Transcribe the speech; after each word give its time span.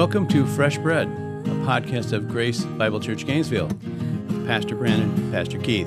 Welcome 0.00 0.26
to 0.28 0.46
Fresh 0.46 0.78
Bread, 0.78 1.08
a 1.08 1.56
podcast 1.66 2.14
of 2.14 2.26
Grace 2.26 2.64
Bible 2.64 3.00
Church 3.00 3.26
Gainesville. 3.26 3.68
Pastor 4.46 4.74
Brandon, 4.74 5.30
Pastor 5.30 5.58
Keith. 5.58 5.86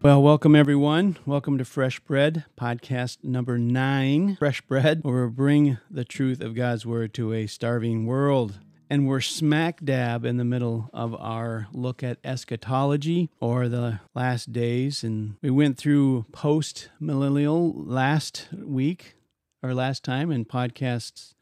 Well, 0.00 0.22
welcome 0.22 0.56
everyone. 0.56 1.18
Welcome 1.26 1.58
to 1.58 1.66
Fresh 1.66 2.00
Bread, 2.00 2.46
podcast 2.58 3.22
number 3.22 3.58
nine. 3.58 4.36
Fresh 4.36 4.62
Bread, 4.62 5.00
where 5.02 5.26
we 5.26 5.30
bring 5.30 5.76
the 5.90 6.04
truth 6.04 6.40
of 6.40 6.54
God's 6.54 6.86
Word 6.86 7.12
to 7.12 7.34
a 7.34 7.46
starving 7.46 8.06
world. 8.06 8.60
And 8.88 9.08
we're 9.08 9.20
smack 9.20 9.84
dab 9.84 10.24
in 10.24 10.36
the 10.36 10.44
middle 10.44 10.90
of 10.92 11.14
our 11.16 11.66
look 11.72 12.04
at 12.04 12.18
eschatology 12.22 13.30
or 13.40 13.68
the 13.68 14.00
last 14.14 14.52
days. 14.52 15.02
And 15.02 15.36
we 15.42 15.50
went 15.50 15.76
through 15.76 16.26
post 16.30 16.88
millennial 17.00 17.72
last 17.72 18.46
week 18.52 19.16
or 19.60 19.74
last 19.74 20.04
time 20.04 20.30
in 20.30 20.44
podcasts 20.44 21.34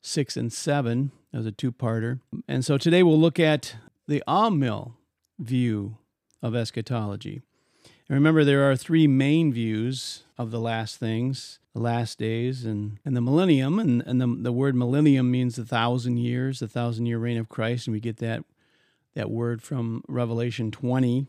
six 0.00 0.36
and 0.36 0.52
seven 0.52 1.10
as 1.32 1.46
a 1.46 1.52
two 1.52 1.72
parter. 1.72 2.20
And 2.46 2.64
so 2.64 2.78
today 2.78 3.02
we'll 3.02 3.18
look 3.18 3.40
at 3.40 3.74
the 4.06 4.22
Amill 4.28 4.94
view 5.38 5.96
of 6.42 6.54
eschatology. 6.54 7.42
And 8.08 8.14
remember, 8.14 8.44
there 8.44 8.70
are 8.70 8.76
three 8.76 9.06
main 9.06 9.52
views 9.52 10.22
of 10.38 10.50
the 10.50 10.60
last 10.60 10.98
things 10.98 11.58
last 11.78 12.18
days 12.18 12.64
and, 12.64 12.98
and 13.04 13.16
the 13.16 13.20
millennium. 13.20 13.78
And, 13.78 14.02
and 14.06 14.20
the, 14.20 14.26
the 14.26 14.52
word 14.52 14.74
millennium 14.74 15.30
means 15.30 15.58
a 15.58 15.64
thousand 15.64 16.18
years, 16.18 16.60
the 16.60 16.68
thousand 16.68 17.06
year 17.06 17.18
reign 17.18 17.38
of 17.38 17.48
Christ. 17.48 17.86
And 17.86 17.94
we 17.94 18.00
get 18.00 18.18
that, 18.18 18.44
that 19.14 19.30
word 19.30 19.62
from 19.62 20.04
Revelation 20.08 20.70
20. 20.70 21.26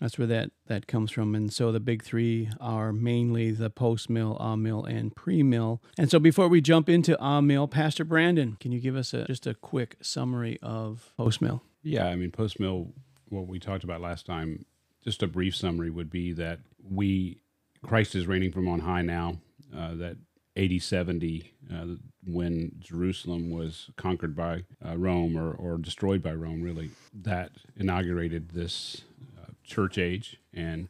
That's 0.00 0.16
where 0.18 0.26
that, 0.28 0.50
that 0.66 0.86
comes 0.86 1.10
from. 1.10 1.34
And 1.34 1.52
so 1.52 1.70
the 1.72 1.80
big 1.80 2.02
three 2.02 2.48
are 2.58 2.92
mainly 2.92 3.50
the 3.50 3.68
post 3.68 4.08
mill, 4.08 4.36
ah 4.40 4.54
amill, 4.54 4.84
and 4.84 5.14
pre 5.14 5.42
mill. 5.42 5.82
And 5.98 6.10
so 6.10 6.18
before 6.18 6.48
we 6.48 6.62
jump 6.62 6.88
into 6.88 7.18
ah 7.20 7.38
amill, 7.38 7.68
Pastor 7.68 8.04
Brandon, 8.04 8.56
can 8.58 8.72
you 8.72 8.80
give 8.80 8.96
us 8.96 9.12
a, 9.12 9.26
just 9.26 9.46
a 9.46 9.54
quick 9.54 9.96
summary 10.00 10.58
of 10.62 11.12
post 11.18 11.42
mill? 11.42 11.62
Yeah, 11.82 12.06
I 12.06 12.16
mean, 12.16 12.30
post 12.30 12.58
mill, 12.58 12.92
what 13.28 13.46
we 13.46 13.58
talked 13.58 13.84
about 13.84 14.00
last 14.00 14.24
time, 14.26 14.64
just 15.04 15.22
a 15.22 15.26
brief 15.26 15.54
summary 15.54 15.90
would 15.90 16.10
be 16.10 16.32
that 16.32 16.60
we, 16.82 17.42
Christ 17.82 18.14
is 18.14 18.26
reigning 18.26 18.52
from 18.52 18.68
on 18.68 18.80
high 18.80 19.02
now, 19.02 19.38
uh, 19.76 19.94
that 19.94 20.16
AD 20.56 20.82
70, 20.82 21.52
uh, 21.72 21.86
when 22.26 22.72
Jerusalem 22.78 23.50
was 23.50 23.90
conquered 23.96 24.34
by 24.36 24.64
uh, 24.84 24.96
Rome 24.96 25.36
or, 25.36 25.52
or 25.52 25.78
destroyed 25.78 26.22
by 26.22 26.34
Rome, 26.34 26.62
really, 26.62 26.90
that 27.14 27.52
inaugurated 27.76 28.50
this 28.50 29.02
uh, 29.38 29.52
church 29.64 29.96
age, 29.96 30.38
and 30.52 30.88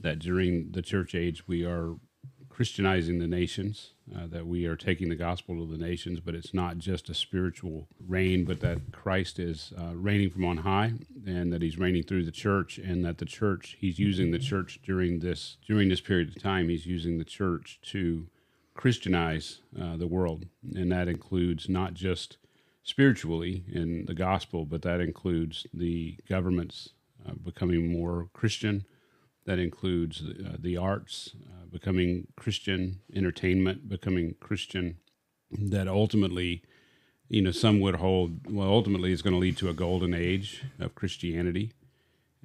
that 0.00 0.18
during 0.18 0.72
the 0.72 0.82
church 0.82 1.14
age, 1.14 1.46
we 1.46 1.64
are 1.64 1.94
Christianizing 2.48 3.18
the 3.18 3.28
nations, 3.28 3.92
uh, 4.16 4.26
that 4.28 4.46
we 4.46 4.66
are 4.66 4.76
taking 4.76 5.08
the 5.08 5.16
gospel 5.16 5.56
to 5.56 5.70
the 5.70 5.82
nations, 5.82 6.20
but 6.20 6.34
it's 6.34 6.54
not 6.54 6.78
just 6.78 7.08
a 7.08 7.14
spiritual 7.14 7.88
reign, 8.06 8.44
but 8.44 8.60
that 8.60 8.92
Christ 8.92 9.38
is 9.38 9.72
uh, 9.78 9.94
reigning 9.94 10.30
from 10.30 10.44
on 10.44 10.58
high, 10.58 10.92
and 11.26 11.52
that 11.52 11.62
He's 11.62 11.78
reigning 11.78 12.02
through 12.02 12.24
the 12.24 12.32
church, 12.32 12.78
and 12.78 13.04
that 13.04 13.18
the 13.18 13.24
church 13.24 13.76
He's 13.80 13.98
using 13.98 14.30
the 14.30 14.38
church 14.38 14.80
during 14.84 15.20
this 15.20 15.56
during 15.66 15.88
this 15.88 16.00
period 16.00 16.28
of 16.28 16.42
time. 16.42 16.68
He's 16.68 16.86
using 16.86 17.18
the 17.18 17.24
church 17.24 17.80
to 17.90 18.28
Christianize 18.74 19.58
uh, 19.80 19.96
the 19.96 20.06
world, 20.06 20.46
and 20.74 20.92
that 20.92 21.08
includes 21.08 21.68
not 21.68 21.94
just 21.94 22.38
spiritually 22.82 23.64
in 23.70 24.06
the 24.06 24.14
gospel, 24.14 24.64
but 24.64 24.82
that 24.82 25.00
includes 25.00 25.66
the 25.74 26.16
governments 26.28 26.90
uh, 27.28 27.32
becoming 27.34 27.92
more 27.92 28.28
Christian. 28.32 28.84
That 29.48 29.58
includes 29.58 30.22
uh, 30.22 30.56
the 30.58 30.76
arts 30.76 31.30
uh, 31.48 31.64
becoming 31.72 32.26
Christian, 32.36 33.00
entertainment 33.14 33.88
becoming 33.88 34.34
Christian. 34.40 34.98
That 35.50 35.88
ultimately, 35.88 36.62
you 37.30 37.40
know, 37.40 37.50
some 37.50 37.80
would 37.80 37.94
hold. 37.94 38.52
Well, 38.52 38.68
ultimately, 38.68 39.10
it's 39.10 39.22
going 39.22 39.32
to 39.32 39.40
lead 39.40 39.56
to 39.56 39.70
a 39.70 39.72
golden 39.72 40.12
age 40.12 40.64
of 40.78 40.94
Christianity, 40.94 41.72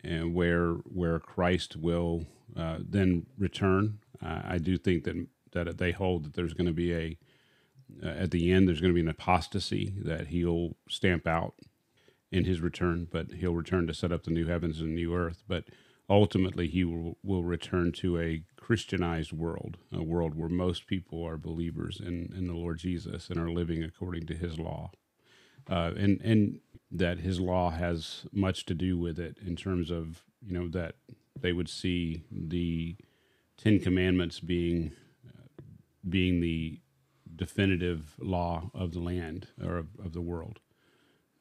and 0.01 0.33
where 0.33 0.75
where 0.99 1.19
Christ 1.19 1.75
will 1.75 2.25
uh, 2.55 2.77
then 2.79 3.25
return. 3.37 3.99
I 4.21 4.57
do 4.57 4.77
think 4.77 5.03
that 5.03 5.27
that 5.51 5.77
they 5.77 5.91
hold 5.91 6.23
that 6.23 6.35
there's 6.35 6.53
going 6.53 6.67
to 6.67 6.71
be 6.85 6.93
a 6.93 7.17
uh, 8.01 8.23
at 8.23 8.31
the 8.31 8.49
end 8.49 8.65
there's 8.65 8.79
going 8.79 8.93
to 8.93 8.95
be 8.95 9.01
an 9.01 9.09
apostasy 9.09 9.93
that 9.97 10.27
he'll 10.27 10.77
stamp 10.87 11.27
out 11.27 11.55
in 12.31 12.45
his 12.45 12.61
return, 12.61 13.09
but 13.11 13.33
he'll 13.33 13.53
return 13.53 13.87
to 13.87 13.93
set 13.93 14.13
up 14.13 14.23
the 14.23 14.31
new 14.31 14.47
heavens 14.47 14.79
and 14.79 14.95
new 14.95 15.13
earth. 15.13 15.43
But 15.49 15.65
ultimately, 16.09 16.67
he 16.67 16.83
will, 16.83 17.17
will 17.23 17.43
return 17.43 17.91
to 17.93 18.19
a 18.19 18.43
Christianized 18.57 19.33
world, 19.33 19.77
a 19.91 20.03
world 20.03 20.35
where 20.35 20.49
most 20.49 20.87
people 20.87 21.23
are 21.25 21.37
believers 21.37 21.99
in, 21.99 22.33
in 22.35 22.47
the 22.47 22.53
Lord 22.53 22.77
Jesus 22.79 23.29
and 23.29 23.39
are 23.39 23.51
living 23.51 23.83
according 23.83 24.25
to 24.27 24.35
his 24.35 24.59
law. 24.59 24.91
Uh, 25.69 25.91
and, 25.97 26.19
and 26.21 26.59
that 26.91 27.19
his 27.19 27.39
law 27.39 27.71
has 27.71 28.25
much 28.31 28.65
to 28.65 28.73
do 28.73 28.97
with 28.97 29.17
it 29.19 29.37
in 29.45 29.55
terms 29.55 29.89
of, 29.89 30.23
you 30.45 30.53
know, 30.53 30.67
that 30.67 30.95
they 31.39 31.53
would 31.53 31.69
see 31.69 32.23
the 32.31 32.95
Ten 33.57 33.79
Commandments 33.79 34.39
being 34.39 34.93
being 36.07 36.41
the 36.41 36.79
definitive 37.35 38.15
law 38.19 38.69
of 38.73 38.93
the 38.93 38.99
land 38.99 39.47
or 39.63 39.77
of, 39.77 39.87
of 40.03 40.13
the 40.13 40.21
world. 40.21 40.59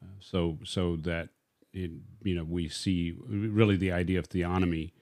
Uh, 0.03 0.07
so 0.21 0.59
so 0.65 0.97
that 0.97 1.31
it, 1.73 1.91
you 2.23 2.35
know 2.35 2.45
we 2.45 2.69
see 2.69 3.15
really 3.29 3.77
the 3.77 3.93
idea 3.93 4.19
of 4.19 4.29
theonomy 4.29 4.93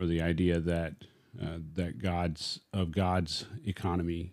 or 0.00 0.06
the 0.06 0.22
idea 0.22 0.60
that 0.60 0.94
uh, 1.40 1.58
that 1.74 1.98
God's 1.98 2.60
of 2.72 2.92
God's 2.92 3.46
economy 3.64 4.32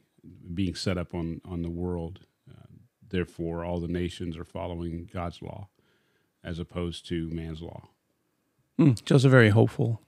being 0.53 0.75
set 0.75 0.97
up 0.97 1.13
on 1.13 1.41
on 1.45 1.61
the 1.61 1.69
world. 1.69 2.21
Uh, 2.49 2.67
therefore, 3.09 3.63
all 3.63 3.79
the 3.79 3.87
nations 3.87 4.37
are 4.37 4.45
following 4.45 5.09
God's 5.11 5.41
law 5.41 5.69
as 6.43 6.59
opposed 6.59 7.07
to 7.07 7.29
man's 7.29 7.61
law. 7.61 7.89
Mm, 8.79 9.03
just 9.03 9.25
a 9.25 9.29
very 9.29 9.49
hopeful 9.49 10.01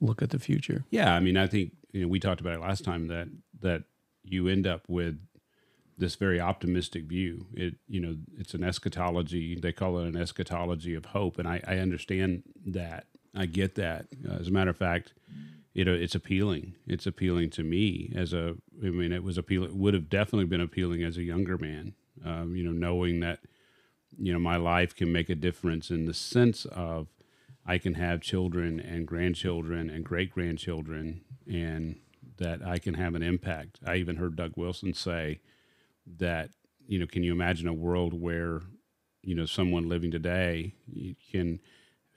look 0.00 0.22
at 0.22 0.30
the 0.30 0.38
future. 0.38 0.84
Yeah, 0.90 1.14
I 1.14 1.20
mean, 1.20 1.36
I 1.36 1.46
think 1.46 1.72
you 1.92 2.02
know 2.02 2.08
we 2.08 2.20
talked 2.20 2.40
about 2.40 2.54
it 2.54 2.60
last 2.60 2.84
time 2.84 3.08
that 3.08 3.28
that 3.60 3.84
you 4.22 4.48
end 4.48 4.66
up 4.66 4.82
with 4.88 5.18
this 5.98 6.14
very 6.16 6.40
optimistic 6.40 7.04
view. 7.04 7.46
It 7.54 7.74
you 7.88 8.00
know 8.00 8.16
it's 8.38 8.54
an 8.54 8.64
eschatology. 8.64 9.58
They 9.58 9.72
call 9.72 9.98
it 9.98 10.06
an 10.06 10.16
eschatology 10.16 10.94
of 10.94 11.06
hope, 11.06 11.38
and 11.38 11.48
I, 11.48 11.60
I 11.66 11.78
understand 11.78 12.42
that. 12.66 13.06
I 13.34 13.46
get 13.46 13.74
that. 13.74 14.06
Uh, 14.28 14.34
as 14.34 14.48
a 14.48 14.52
matter 14.52 14.70
of 14.70 14.76
fact, 14.76 15.12
you 15.72 15.84
know 15.84 15.94
it's 15.94 16.14
appealing. 16.14 16.74
It's 16.86 17.06
appealing 17.06 17.50
to 17.50 17.62
me 17.62 18.12
as 18.14 18.32
a. 18.32 18.56
I 18.82 18.90
mean, 18.90 19.12
it 19.12 19.24
was 19.24 19.38
appealing. 19.38 19.78
Would 19.78 19.94
have 19.94 20.08
definitely 20.08 20.46
been 20.46 20.60
appealing 20.60 21.02
as 21.02 21.16
a 21.16 21.22
younger 21.22 21.58
man. 21.58 21.94
Um, 22.24 22.56
you 22.56 22.64
know, 22.64 22.72
knowing 22.72 23.20
that 23.20 23.40
you 24.18 24.32
know 24.32 24.38
my 24.38 24.56
life 24.56 24.94
can 24.94 25.12
make 25.12 25.28
a 25.28 25.34
difference 25.34 25.90
in 25.90 26.06
the 26.06 26.14
sense 26.14 26.64
of 26.66 27.08
I 27.66 27.78
can 27.78 27.94
have 27.94 28.20
children 28.20 28.78
and 28.78 29.06
grandchildren 29.06 29.88
and 29.88 30.04
great 30.04 30.30
grandchildren 30.30 31.22
and 31.46 31.96
that 32.38 32.66
I 32.66 32.78
can 32.78 32.94
have 32.94 33.14
an 33.14 33.22
impact. 33.22 33.78
I 33.86 33.96
even 33.96 34.16
heard 34.16 34.36
Doug 34.36 34.52
Wilson 34.56 34.92
say 34.92 35.40
that, 36.18 36.50
you 36.86 36.98
know, 36.98 37.06
can 37.06 37.22
you 37.22 37.32
imagine 37.32 37.68
a 37.68 37.72
world 37.72 38.14
where, 38.14 38.62
you 39.22 39.34
know, 39.34 39.46
someone 39.46 39.88
living 39.88 40.10
today 40.10 40.74
can 41.30 41.60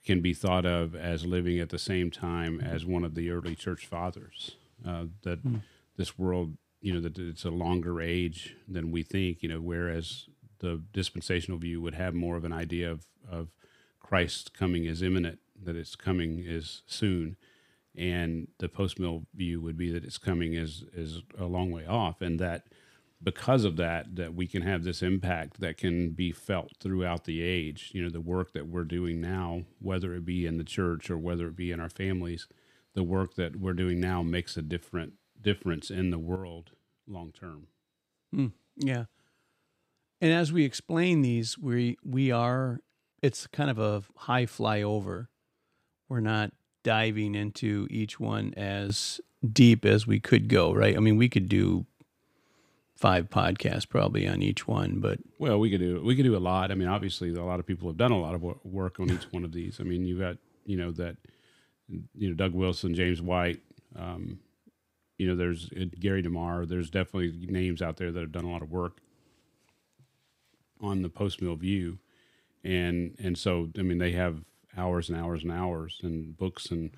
can 0.05 0.21
be 0.21 0.33
thought 0.33 0.65
of 0.65 0.95
as 0.95 1.25
living 1.25 1.59
at 1.59 1.69
the 1.69 1.79
same 1.79 2.09
time 2.09 2.61
as 2.61 2.85
one 2.85 3.03
of 3.03 3.13
the 3.13 3.29
early 3.29 3.55
church 3.55 3.85
fathers. 3.85 4.55
Uh, 4.87 5.05
that 5.23 5.45
mm. 5.45 5.61
this 5.97 6.17
world, 6.17 6.55
you 6.81 6.93
know, 6.93 7.01
that 7.01 7.17
it's 7.17 7.43
a 7.43 7.49
longer 7.49 7.99
age 7.99 8.55
than 8.67 8.91
we 8.91 9.03
think. 9.03 9.41
You 9.41 9.49
know, 9.49 9.59
whereas 9.59 10.27
the 10.59 10.81
dispensational 10.93 11.57
view 11.57 11.81
would 11.81 11.95
have 11.95 12.13
more 12.13 12.37
of 12.37 12.45
an 12.45 12.53
idea 12.53 12.91
of 12.91 13.05
of 13.29 13.49
Christ 13.99 14.53
coming 14.53 14.85
is 14.85 15.01
imminent, 15.01 15.39
that 15.61 15.75
it's 15.75 15.95
coming 15.95 16.43
is 16.45 16.83
soon 16.85 17.35
and 17.97 18.47
the 18.59 18.69
post 18.69 18.99
mill 18.99 19.25
view 19.33 19.59
would 19.59 19.77
be 19.77 19.91
that 19.91 20.05
it's 20.05 20.19
coming 20.19 20.53
is 20.53 20.83
is 20.93 21.23
a 21.37 21.45
long 21.45 21.71
way 21.71 21.85
off, 21.85 22.21
and 22.21 22.39
that 22.39 22.67
because 23.21 23.63
of 23.63 23.77
that, 23.77 24.15
that 24.15 24.35
we 24.35 24.47
can 24.47 24.61
have 24.61 24.83
this 24.83 25.01
impact 25.01 25.59
that 25.59 25.77
can 25.77 26.11
be 26.11 26.31
felt 26.31 26.73
throughout 26.79 27.25
the 27.25 27.41
age. 27.41 27.91
You 27.93 28.03
know, 28.03 28.09
the 28.09 28.21
work 28.21 28.53
that 28.53 28.67
we're 28.67 28.83
doing 28.83 29.19
now, 29.19 29.63
whether 29.79 30.13
it 30.13 30.25
be 30.25 30.45
in 30.45 30.57
the 30.57 30.63
church 30.63 31.09
or 31.09 31.17
whether 31.17 31.47
it 31.47 31.55
be 31.55 31.71
in 31.71 31.79
our 31.79 31.89
families, 31.89 32.47
the 32.93 33.03
work 33.03 33.35
that 33.35 33.55
we're 33.55 33.73
doing 33.73 33.99
now 33.99 34.21
makes 34.23 34.57
a 34.57 34.61
different 34.61 35.13
difference 35.41 35.89
in 35.89 36.11
the 36.11 36.19
world 36.19 36.71
long 37.07 37.31
term. 37.31 37.67
Mm, 38.35 38.51
yeah. 38.75 39.05
And 40.19 40.33
as 40.33 40.51
we 40.51 40.63
explain 40.63 41.21
these, 41.21 41.57
we 41.57 41.97
we 42.03 42.31
are 42.31 42.81
it's 43.21 43.47
kind 43.47 43.69
of 43.69 43.79
a 43.79 44.03
high 44.15 44.45
flyover. 44.45 45.27
We're 46.09 46.19
not 46.19 46.51
diving 46.83 47.35
into 47.35 47.87
each 47.89 48.19
one 48.19 48.53
as 48.55 49.19
deep 49.51 49.85
as 49.85 50.07
we 50.07 50.19
could 50.19 50.47
go, 50.47 50.73
right? 50.73 50.95
I 50.95 50.99
mean, 50.99 51.17
we 51.17 51.29
could 51.29 51.49
do 51.49 51.85
five 52.97 53.29
podcasts 53.29 53.87
probably 53.87 54.27
on 54.27 54.41
each 54.41 54.67
one, 54.67 54.99
but 54.99 55.19
well, 55.37 55.59
we 55.59 55.69
could 55.69 55.79
do 55.79 56.01
we 56.03 56.15
could 56.15 56.25
do 56.25 56.35
a 56.35 56.39
lot. 56.39 56.71
I 56.71 56.75
mean, 56.75 56.87
obviously, 56.87 57.33
a 57.33 57.43
lot 57.43 57.59
of 57.59 57.65
people 57.65 57.87
have 57.87 57.97
done 57.97 58.11
a 58.11 58.19
lot 58.19 58.33
of 58.33 58.43
work 58.65 58.99
on 58.99 59.11
each 59.11 59.31
one 59.31 59.43
of 59.43 59.51
these. 59.51 59.79
I 59.79 59.83
mean, 59.83 60.05
you've 60.05 60.19
got 60.19 60.37
you 60.65 60.77
know 60.77 60.91
that 60.91 61.17
you 61.87 62.29
know 62.29 62.35
Doug 62.35 62.53
Wilson, 62.53 62.95
James 62.95 63.21
White, 63.21 63.61
um, 63.95 64.39
you 65.17 65.27
know, 65.27 65.35
there's 65.35 65.69
uh, 65.79 65.85
Gary 65.99 66.21
DeMar. 66.21 66.65
There's 66.65 66.89
definitely 66.89 67.47
names 67.47 67.81
out 67.81 67.97
there 67.97 68.11
that 68.11 68.19
have 68.19 68.31
done 68.31 68.45
a 68.45 68.51
lot 68.51 68.61
of 68.61 68.71
work 68.71 68.97
on 70.79 71.01
the 71.01 71.09
post 71.09 71.41
mill 71.41 71.55
view, 71.55 71.99
and 72.63 73.15
and 73.19 73.37
so 73.37 73.69
I 73.77 73.81
mean 73.81 73.97
they 73.97 74.11
have 74.11 74.43
hours 74.77 75.09
and 75.09 75.17
hours 75.17 75.43
and 75.43 75.51
hours 75.51 75.99
and 76.03 76.37
books 76.37 76.67
and 76.67 76.91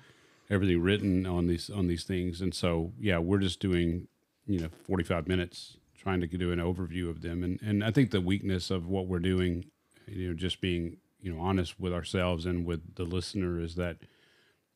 everything 0.50 0.82
written 0.82 1.26
on 1.26 1.46
these 1.46 1.70
on 1.70 1.86
these 1.86 2.04
things, 2.04 2.40
and 2.40 2.54
so 2.54 2.92
yeah, 2.98 3.18
we're 3.18 3.38
just 3.38 3.60
doing 3.60 4.06
you 4.46 4.60
know 4.60 4.68
45 4.86 5.28
minutes 5.28 5.76
trying 6.00 6.20
to 6.20 6.26
do 6.26 6.52
an 6.52 6.58
overview 6.58 7.08
of 7.10 7.22
them, 7.22 7.42
and 7.42 7.60
and 7.62 7.84
I 7.84 7.90
think 7.90 8.10
the 8.10 8.20
weakness 8.20 8.70
of 8.70 8.86
what 8.86 9.06
we're 9.06 9.18
doing, 9.18 9.66
you 10.06 10.28
know, 10.28 10.34
just 10.34 10.60
being 10.60 10.96
you 11.20 11.32
know 11.32 11.40
honest 11.40 11.78
with 11.78 11.92
ourselves 11.92 12.46
and 12.46 12.64
with 12.64 12.94
the 12.94 13.04
listener 13.04 13.60
is 13.60 13.74
that 13.76 13.98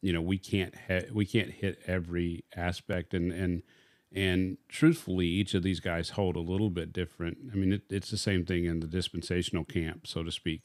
you 0.02 0.12
know 0.12 0.20
we 0.20 0.38
can't 0.38 0.74
ha- 0.88 1.08
we 1.12 1.26
can't 1.26 1.50
hit 1.50 1.78
every 1.86 2.44
aspect. 2.54 3.14
And 3.14 3.32
and 3.32 3.62
and 4.12 4.58
truthfully 4.68 5.26
each 5.26 5.54
of 5.54 5.62
these 5.62 5.80
guys 5.80 6.10
hold 6.10 6.36
a 6.36 6.40
little 6.40 6.70
bit 6.70 6.92
different. 6.92 7.38
I 7.52 7.56
mean 7.56 7.72
it, 7.72 7.82
it's 7.90 8.10
the 8.10 8.18
same 8.18 8.44
thing 8.44 8.64
in 8.64 8.80
the 8.80 8.86
dispensational 8.86 9.64
camp 9.64 10.06
so 10.06 10.22
to 10.22 10.30
speak 10.30 10.62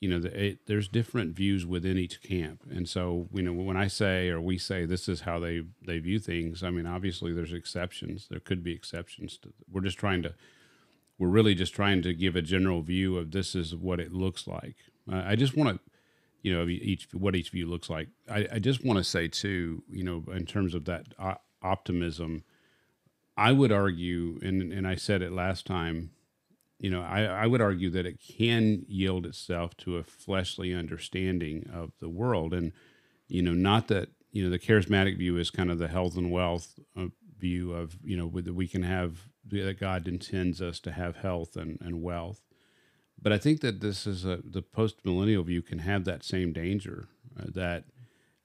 you 0.00 0.08
know 0.08 0.18
the, 0.18 0.44
it, 0.46 0.66
there's 0.66 0.88
different 0.88 1.36
views 1.36 1.66
within 1.66 1.98
each 1.98 2.22
camp. 2.22 2.62
And 2.70 2.88
so 2.88 3.28
you 3.32 3.42
know 3.42 3.52
when 3.52 3.76
i 3.76 3.86
say 3.86 4.28
or 4.28 4.40
we 4.40 4.58
say 4.58 4.84
this 4.84 5.08
is 5.08 5.22
how 5.22 5.38
they 5.38 5.62
they 5.86 5.98
view 5.98 6.18
things 6.18 6.62
i 6.62 6.70
mean 6.70 6.86
obviously 6.86 7.32
there's 7.32 7.52
exceptions. 7.52 8.26
There 8.28 8.40
could 8.40 8.64
be 8.64 8.72
exceptions 8.72 9.38
to, 9.38 9.52
we're 9.70 9.82
just 9.82 9.98
trying 9.98 10.22
to 10.22 10.34
we're 11.18 11.28
really 11.28 11.54
just 11.54 11.74
trying 11.74 12.02
to 12.02 12.14
give 12.14 12.34
a 12.34 12.42
general 12.42 12.80
view 12.80 13.18
of 13.18 13.30
this 13.30 13.54
is 13.54 13.76
what 13.76 14.00
it 14.00 14.12
looks 14.12 14.46
like. 14.46 14.76
Uh, 15.10 15.22
i 15.26 15.36
just 15.36 15.56
want 15.56 15.76
to 15.76 15.90
you 16.42 16.56
know 16.56 16.66
each 16.66 17.08
what 17.12 17.36
each 17.36 17.50
view 17.50 17.66
looks 17.66 17.90
like. 17.90 18.08
I, 18.28 18.48
I 18.52 18.58
just 18.58 18.84
want 18.84 18.98
to 18.98 19.04
say 19.04 19.28
too, 19.28 19.82
you 19.90 20.04
know, 20.04 20.24
in 20.32 20.46
terms 20.46 20.74
of 20.74 20.84
that 20.86 21.06
optimism, 21.62 22.44
I 23.36 23.52
would 23.52 23.72
argue, 23.72 24.38
and 24.42 24.72
and 24.72 24.86
I 24.86 24.94
said 24.94 25.22
it 25.22 25.32
last 25.32 25.66
time, 25.66 26.10
you 26.80 26.88
know, 26.88 27.02
I, 27.02 27.24
I 27.24 27.46
would 27.46 27.60
argue 27.60 27.90
that 27.90 28.06
it 28.06 28.20
can 28.20 28.86
yield 28.88 29.26
itself 29.26 29.76
to 29.78 29.98
a 29.98 30.02
fleshly 30.02 30.74
understanding 30.74 31.68
of 31.72 31.92
the 32.00 32.08
world, 32.08 32.54
and 32.54 32.72
you 33.28 33.42
know, 33.42 33.52
not 33.52 33.88
that 33.88 34.08
you 34.32 34.42
know 34.42 34.50
the 34.50 34.58
charismatic 34.58 35.18
view 35.18 35.36
is 35.36 35.50
kind 35.50 35.70
of 35.70 35.78
the 35.78 35.88
health 35.88 36.16
and 36.16 36.30
wealth 36.30 36.78
uh, 36.96 37.06
view 37.38 37.72
of 37.72 37.98
you 38.02 38.16
know 38.16 38.30
that 38.40 38.54
we 38.54 38.66
can 38.66 38.82
have 38.82 39.28
that 39.44 39.78
God 39.78 40.08
intends 40.08 40.62
us 40.62 40.80
to 40.80 40.92
have 40.92 41.16
health 41.16 41.54
and, 41.54 41.78
and 41.82 42.02
wealth. 42.02 42.40
But 43.20 43.32
I 43.32 43.38
think 43.38 43.60
that 43.60 43.80
this 43.80 44.06
is 44.06 44.24
a, 44.24 44.40
the 44.42 44.62
post 44.62 45.04
millennial 45.04 45.42
view 45.42 45.60
can 45.60 45.80
have 45.80 46.04
that 46.04 46.24
same 46.24 46.52
danger 46.52 47.08
uh, 47.38 47.44
that 47.54 47.84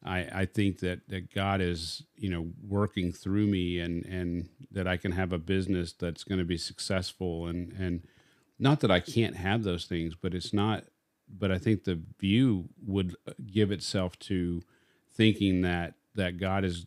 I, 0.03 0.27
I 0.33 0.45
think 0.45 0.79
that, 0.79 1.07
that 1.09 1.33
God 1.33 1.61
is, 1.61 2.03
you 2.15 2.29
know, 2.29 2.51
working 2.61 3.11
through 3.11 3.47
me 3.47 3.79
and, 3.79 4.05
and 4.05 4.49
that 4.71 4.87
I 4.87 4.97
can 4.97 5.13
have 5.13 5.31
a 5.31 5.37
business 5.37 5.93
that's 5.93 6.23
going 6.23 6.39
to 6.39 6.45
be 6.45 6.57
successful 6.57 7.47
and, 7.47 7.71
and 7.73 8.05
not 8.59 8.79
that 8.81 8.91
I 8.91 8.99
can't 8.99 9.35
have 9.35 9.63
those 9.63 9.85
things, 9.85 10.15
but 10.15 10.33
it's 10.33 10.53
not, 10.53 10.85
but 11.29 11.51
I 11.51 11.57
think 11.57 11.83
the 11.83 12.01
view 12.19 12.69
would 12.85 13.15
uh, 13.27 13.31
give 13.45 13.71
itself 13.71 14.17
to 14.19 14.61
thinking 15.13 15.61
that, 15.61 15.95
that 16.15 16.37
God 16.37 16.63
is, 16.63 16.85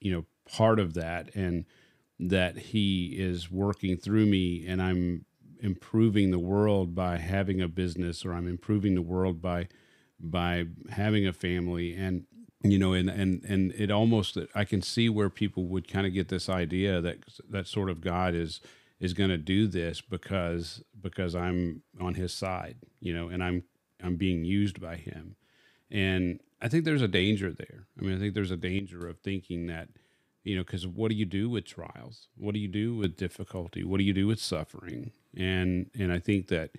you 0.00 0.12
know, 0.12 0.24
part 0.50 0.78
of 0.78 0.94
that 0.94 1.34
and 1.34 1.64
that 2.18 2.56
he 2.56 3.14
is 3.18 3.50
working 3.50 3.96
through 3.96 4.26
me 4.26 4.64
and 4.66 4.80
I'm 4.80 5.24
improving 5.60 6.30
the 6.30 6.38
world 6.38 6.94
by 6.94 7.18
having 7.18 7.60
a 7.60 7.68
business 7.68 8.24
or 8.24 8.32
I'm 8.32 8.48
improving 8.48 8.94
the 8.94 9.02
world 9.02 9.42
by 9.42 9.68
by 10.18 10.64
having 10.90 11.26
a 11.26 11.32
family 11.32 11.94
and 11.94 12.24
you 12.62 12.78
know 12.78 12.92
and 12.92 13.10
and 13.10 13.44
and 13.44 13.72
it 13.72 13.90
almost 13.90 14.38
I 14.54 14.64
can 14.64 14.82
see 14.82 15.08
where 15.08 15.28
people 15.28 15.66
would 15.66 15.88
kind 15.88 16.06
of 16.06 16.14
get 16.14 16.28
this 16.28 16.48
idea 16.48 17.00
that 17.00 17.18
that 17.50 17.66
sort 17.66 17.90
of 17.90 18.00
God 18.00 18.34
is 18.34 18.60
is 18.98 19.12
going 19.12 19.30
to 19.30 19.38
do 19.38 19.66
this 19.66 20.00
because 20.00 20.82
because 21.00 21.34
I'm 21.34 21.82
on 22.00 22.14
his 22.14 22.32
side 22.32 22.76
you 23.00 23.14
know 23.14 23.28
and 23.28 23.42
I'm 23.42 23.64
I'm 24.02 24.16
being 24.16 24.44
used 24.44 24.80
by 24.80 24.96
him. 24.96 25.36
And 25.90 26.40
I 26.60 26.68
think 26.68 26.84
there's 26.84 27.02
a 27.02 27.08
danger 27.08 27.52
there. 27.52 27.86
I 27.98 28.02
mean 28.02 28.16
I 28.16 28.18
think 28.18 28.34
there's 28.34 28.50
a 28.50 28.56
danger 28.56 29.06
of 29.06 29.18
thinking 29.18 29.66
that 29.66 29.88
you 30.44 30.56
know 30.56 30.62
because 30.62 30.86
what 30.86 31.10
do 31.10 31.16
you 31.16 31.24
do 31.26 31.48
with 31.48 31.64
trials? 31.64 32.28
What 32.36 32.54
do 32.54 32.60
you 32.60 32.68
do 32.68 32.94
with 32.96 33.16
difficulty? 33.16 33.84
What 33.84 33.98
do 33.98 34.04
you 34.04 34.12
do 34.12 34.26
with 34.26 34.40
suffering? 34.40 35.12
And 35.36 35.90
and 35.98 36.12
I 36.12 36.18
think 36.18 36.48
that 36.48 36.70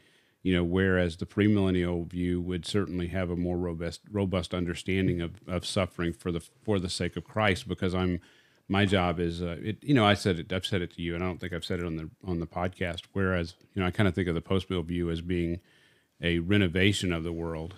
you 0.43 0.53
know 0.53 0.63
whereas 0.63 1.17
the 1.17 1.25
premillennial 1.25 2.09
view 2.09 2.41
would 2.41 2.65
certainly 2.65 3.07
have 3.07 3.29
a 3.29 3.35
more 3.35 3.57
robust 3.57 4.01
robust 4.11 4.53
understanding 4.53 5.21
of, 5.21 5.41
of 5.47 5.65
suffering 5.65 6.13
for 6.13 6.31
the 6.31 6.39
for 6.39 6.79
the 6.79 6.89
sake 6.89 7.15
of 7.15 7.23
Christ 7.23 7.67
because 7.67 7.93
I'm 7.93 8.19
my 8.67 8.85
job 8.85 9.19
is 9.19 9.41
uh, 9.41 9.57
it 9.61 9.77
you 9.81 9.93
know 9.93 10.05
I 10.05 10.13
said 10.13 10.39
it 10.39 10.51
I've 10.51 10.65
said 10.65 10.81
it 10.81 10.93
to 10.95 11.01
you 11.01 11.15
and 11.15 11.23
I 11.23 11.27
don't 11.27 11.39
think 11.39 11.53
I've 11.53 11.65
said 11.65 11.79
it 11.79 11.85
on 11.85 11.97
the 11.97 12.09
on 12.25 12.39
the 12.39 12.47
podcast 12.47 13.03
whereas 13.13 13.55
you 13.73 13.81
know 13.81 13.87
I 13.87 13.91
kind 13.91 14.07
of 14.07 14.15
think 14.15 14.27
of 14.27 14.35
the 14.35 14.41
post 14.41 14.69
mill 14.69 14.83
view 14.83 15.09
as 15.09 15.21
being 15.21 15.59
a 16.21 16.39
renovation 16.39 17.13
of 17.13 17.23
the 17.23 17.33
world 17.33 17.75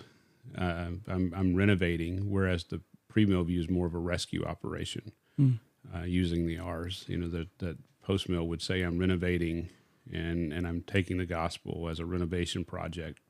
uh, 0.58 0.86
I'm, 1.06 1.32
I'm 1.36 1.54
renovating 1.54 2.30
whereas 2.30 2.64
the 2.64 2.80
pre-mill 3.08 3.44
view 3.44 3.60
is 3.60 3.68
more 3.68 3.86
of 3.86 3.94
a 3.94 3.98
rescue 3.98 4.44
operation 4.44 5.12
mm. 5.38 5.58
uh, 5.94 6.02
using 6.02 6.46
the 6.46 6.58
R's 6.58 7.04
you 7.08 7.18
know 7.18 7.28
that 7.28 7.58
that 7.58 7.78
post 8.02 8.28
mill 8.28 8.46
would 8.48 8.62
say 8.62 8.82
I'm 8.82 8.98
renovating 8.98 9.68
and 10.12 10.52
and 10.52 10.66
I'm 10.66 10.82
taking 10.82 11.18
the 11.18 11.26
gospel 11.26 11.88
as 11.88 12.00
a 12.00 12.06
renovation 12.06 12.64
project, 12.64 13.20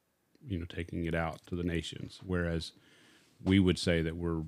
you 0.47 0.59
know, 0.59 0.65
taking 0.65 1.05
it 1.05 1.15
out 1.15 1.41
to 1.47 1.57
the 1.57 1.62
nations. 1.62 2.21
Whereas 2.25 2.73
we 3.45 3.59
would 3.59 3.79
say 3.79 4.03
that 4.03 4.17
we're 4.17 4.43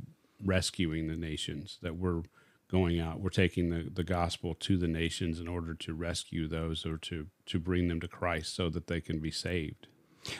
rescuing 0.45 1.09
the 1.09 1.17
nations, 1.17 1.79
that 1.83 1.97
we're 1.97 2.23
going 2.73 2.99
out, 2.99 3.21
we're 3.21 3.31
taking 3.31 3.69
the, 3.69 3.89
the 3.93 4.03
gospel 4.03 4.55
to 4.55 4.77
the 4.77 4.89
nations 4.89 5.39
in 5.39 5.47
order 5.47 5.75
to 5.75 5.95
rescue 5.95 6.49
those 6.49 6.85
or 6.85 6.97
to 6.99 7.29
to 7.47 7.61
bring 7.61 7.87
them 7.87 8.01
to 8.01 8.09
Christ 8.09 8.57
so 8.57 8.69
that 8.71 8.89
they 8.89 9.01
can 9.01 9.21
be 9.21 9.31
saved. 9.31 9.87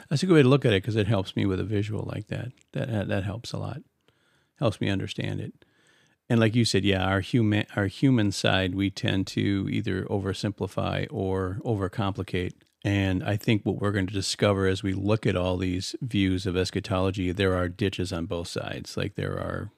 That's 0.09 0.23
a 0.23 0.27
good 0.27 0.35
way 0.35 0.43
to 0.43 0.49
look 0.49 0.65
at 0.65 0.73
it 0.73 0.83
because 0.83 0.97
it 0.97 1.07
helps 1.07 1.37
me 1.37 1.47
with 1.47 1.61
a 1.61 1.65
visual 1.65 2.09
like 2.13 2.27
that. 2.29 2.53
That 2.73 3.07
that 3.09 3.25
helps 3.25 3.53
a 3.53 3.59
lot. 3.59 3.83
Helps 4.59 4.81
me 4.81 4.89
understand 4.89 5.41
it 5.41 5.53
and 6.33 6.41
like 6.41 6.55
you 6.55 6.65
said, 6.65 6.83
yeah, 6.83 7.05
our 7.05 7.21
human 7.21 7.67
our 7.77 7.89
human 7.89 8.33
side 8.33 8.75
we 8.75 8.91
tend 8.91 9.27
to 9.29 9.69
either 9.71 10.05
oversimplify 10.05 11.07
or 11.11 11.61
overcomplicate. 11.63 12.53
And 12.83 13.23
I 13.23 13.37
think 13.37 13.67
what 13.67 13.77
we're 13.77 13.93
going 13.93 14.07
to 14.07 14.15
discover 14.15 14.67
as 14.67 14.83
we 14.83 14.95
look 14.95 15.27
at 15.27 15.37
all 15.37 15.59
these 15.59 15.95
views 16.01 16.47
of 16.47 16.57
eschatology, 16.57 17.33
there 17.33 17.55
are 17.55 17.69
ditches 17.69 18.15
on 18.15 18.25
both 18.25 18.49
sides. 18.49 18.97
Like 18.97 19.15
there 19.15 19.35
are 19.35 19.73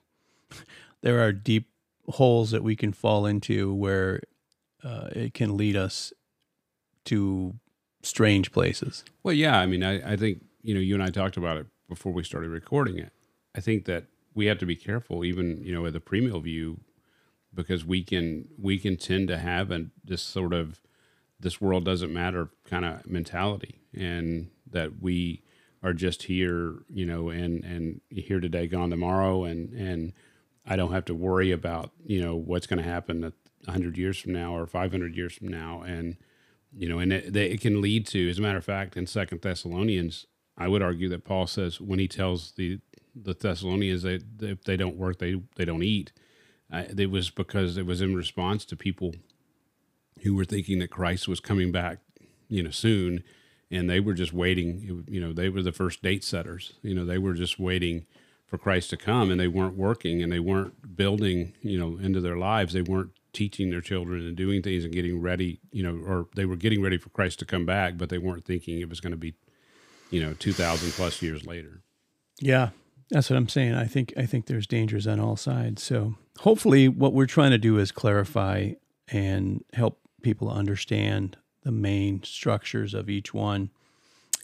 there 1.02 1.20
are 1.24 1.32
deep 1.32 1.70
holes 2.08 2.50
that 2.50 2.62
we 2.62 2.76
can 2.76 2.92
fall 2.92 3.26
into 3.26 3.72
where 3.74 4.20
uh, 4.82 5.08
it 5.12 5.34
can 5.34 5.56
lead 5.56 5.76
us 5.76 6.12
to 7.06 7.54
strange 8.02 8.52
places. 8.52 9.04
Well, 9.22 9.34
yeah, 9.34 9.58
I 9.58 9.66
mean, 9.66 9.82
I, 9.82 10.12
I 10.12 10.16
think 10.16 10.44
you 10.62 10.74
know 10.74 10.80
you 10.80 10.94
and 10.94 11.02
I 11.02 11.08
talked 11.08 11.36
about 11.36 11.56
it 11.56 11.66
before 11.88 12.12
we 12.12 12.22
started 12.22 12.50
recording 12.50 12.98
it. 12.98 13.12
I 13.54 13.60
think 13.60 13.84
that 13.86 14.04
we 14.34 14.46
have 14.46 14.58
to 14.58 14.66
be 14.66 14.76
careful, 14.76 15.24
even 15.24 15.62
you 15.62 15.72
know, 15.72 15.82
with 15.82 15.96
a 15.96 16.00
premill 16.00 16.42
view, 16.42 16.80
because 17.54 17.84
we 17.84 18.02
can 18.02 18.48
we 18.60 18.78
can 18.78 18.96
tend 18.96 19.28
to 19.28 19.38
have 19.38 19.70
a 19.70 19.86
this 20.04 20.22
sort 20.22 20.52
of 20.52 20.80
this 21.40 21.60
world 21.60 21.84
doesn't 21.84 22.12
matter 22.12 22.50
kind 22.68 22.84
of 22.84 23.06
mentality, 23.06 23.80
and 23.94 24.48
that 24.70 25.00
we 25.00 25.42
are 25.82 25.92
just 25.92 26.24
here, 26.24 26.76
you 26.88 27.06
know, 27.06 27.28
and 27.28 27.64
and 27.64 28.00
here 28.10 28.40
today, 28.40 28.66
gone 28.66 28.90
tomorrow, 28.90 29.44
and 29.44 29.70
and 29.72 30.12
I 30.66 30.76
don't 30.76 30.92
have 30.92 31.04
to 31.06 31.14
worry 31.14 31.50
about 31.52 31.92
you 32.04 32.20
know 32.20 32.34
what's 32.34 32.66
going 32.66 32.82
to 32.82 32.88
happen 32.88 33.32
hundred 33.66 33.96
years 33.96 34.18
from 34.18 34.32
now 34.32 34.54
or 34.56 34.66
five 34.66 34.90
hundred 34.90 35.16
years 35.16 35.34
from 35.34 35.48
now, 35.48 35.82
and 35.82 36.16
you 36.76 36.88
know, 36.88 36.98
and 36.98 37.12
it, 37.12 37.36
it 37.36 37.60
can 37.60 37.80
lead 37.80 38.06
to, 38.08 38.28
as 38.28 38.38
a 38.38 38.42
matter 38.42 38.58
of 38.58 38.64
fact, 38.64 38.96
in 38.96 39.06
Second 39.06 39.42
Thessalonians, 39.42 40.26
I 40.58 40.68
would 40.68 40.82
argue 40.82 41.08
that 41.10 41.24
Paul 41.24 41.46
says 41.46 41.80
when 41.80 41.98
he 41.98 42.08
tells 42.08 42.52
the 42.52 42.80
the 43.14 43.34
Thessalonians 43.34 44.02
that 44.02 44.24
if 44.40 44.64
they 44.64 44.76
don't 44.76 44.96
work, 44.96 45.18
they 45.18 45.40
they 45.56 45.64
don't 45.64 45.82
eat. 45.82 46.12
Uh, 46.72 46.84
it 46.96 47.10
was 47.10 47.30
because 47.30 47.76
it 47.76 47.86
was 47.86 48.00
in 48.00 48.16
response 48.16 48.64
to 48.64 48.76
people 48.76 49.14
who 50.22 50.34
were 50.34 50.44
thinking 50.44 50.78
that 50.78 50.90
Christ 50.90 51.28
was 51.28 51.38
coming 51.38 51.70
back, 51.70 51.98
you 52.48 52.62
know, 52.62 52.70
soon, 52.70 53.22
and 53.70 53.88
they 53.88 54.00
were 54.00 54.14
just 54.14 54.32
waiting. 54.32 55.04
You 55.08 55.20
know, 55.20 55.32
they 55.32 55.48
were 55.48 55.62
the 55.62 55.72
first 55.72 56.02
date 56.02 56.24
setters. 56.24 56.74
You 56.82 56.94
know, 56.94 57.04
they 57.04 57.18
were 57.18 57.34
just 57.34 57.58
waiting 57.58 58.06
for 58.54 58.58
Christ 58.58 58.90
to 58.90 58.96
come, 58.96 59.32
and 59.32 59.40
they 59.40 59.48
weren't 59.48 59.76
working, 59.76 60.22
and 60.22 60.30
they 60.30 60.38
weren't 60.38 60.96
building, 60.96 61.54
you 61.60 61.76
know, 61.76 61.98
into 61.98 62.20
their 62.20 62.36
lives. 62.36 62.72
They 62.72 62.82
weren't 62.82 63.10
teaching 63.32 63.70
their 63.70 63.80
children 63.80 64.24
and 64.24 64.36
doing 64.36 64.62
things 64.62 64.84
and 64.84 64.92
getting 64.92 65.20
ready, 65.20 65.58
you 65.72 65.82
know, 65.82 65.96
or 66.06 66.28
they 66.36 66.44
were 66.44 66.54
getting 66.54 66.80
ready 66.80 66.96
for 66.96 67.08
Christ 67.08 67.40
to 67.40 67.44
come 67.44 67.66
back, 67.66 67.98
but 67.98 68.10
they 68.10 68.18
weren't 68.18 68.44
thinking 68.44 68.78
it 68.78 68.88
was 68.88 69.00
going 69.00 69.10
to 69.10 69.16
be, 69.16 69.34
you 70.10 70.22
know, 70.22 70.34
two 70.34 70.52
thousand 70.52 70.92
plus 70.92 71.20
years 71.20 71.44
later. 71.44 71.82
Yeah, 72.38 72.68
that's 73.10 73.28
what 73.28 73.36
I'm 73.36 73.48
saying. 73.48 73.74
I 73.74 73.86
think 73.86 74.14
I 74.16 74.24
think 74.24 74.46
there's 74.46 74.68
dangers 74.68 75.08
on 75.08 75.18
all 75.18 75.36
sides. 75.36 75.82
So 75.82 76.14
hopefully, 76.38 76.86
what 76.86 77.12
we're 77.12 77.26
trying 77.26 77.50
to 77.50 77.58
do 77.58 77.78
is 77.78 77.90
clarify 77.90 78.74
and 79.08 79.64
help 79.72 79.98
people 80.22 80.48
understand 80.48 81.36
the 81.64 81.72
main 81.72 82.22
structures 82.22 82.94
of 82.94 83.10
each 83.10 83.34
one. 83.34 83.70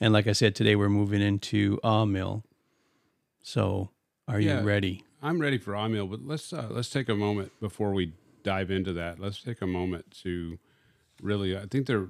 And 0.01 0.13
like 0.13 0.27
I 0.27 0.33
said, 0.33 0.57
today 0.57 0.75
we're 0.75 0.89
moving 0.89 1.23
into 1.23 1.79
amil. 1.85 2.43
So, 3.43 3.91
are 4.35 4.41
yeah, 4.41 4.61
you 4.61 4.67
ready? 4.67 5.05
I'm 5.23 5.41
ready 5.41 5.59
for 5.59 5.73
amil, 5.73 6.11
but 6.11 6.21
let's 6.25 6.53
uh, 6.53 6.69
let's 6.71 6.91
take 6.91 7.09
a 7.09 7.15
moment 7.15 7.53
before 7.61 7.93
we 7.93 8.13
dive 8.43 8.71
into 8.71 8.93
that, 8.95 9.19
let's 9.19 9.43
take 9.43 9.61
a 9.61 9.67
moment 9.67 10.11
to 10.23 10.59
really. 11.23 11.57
I 11.57 11.67
think 11.67 11.87
there 11.87 12.09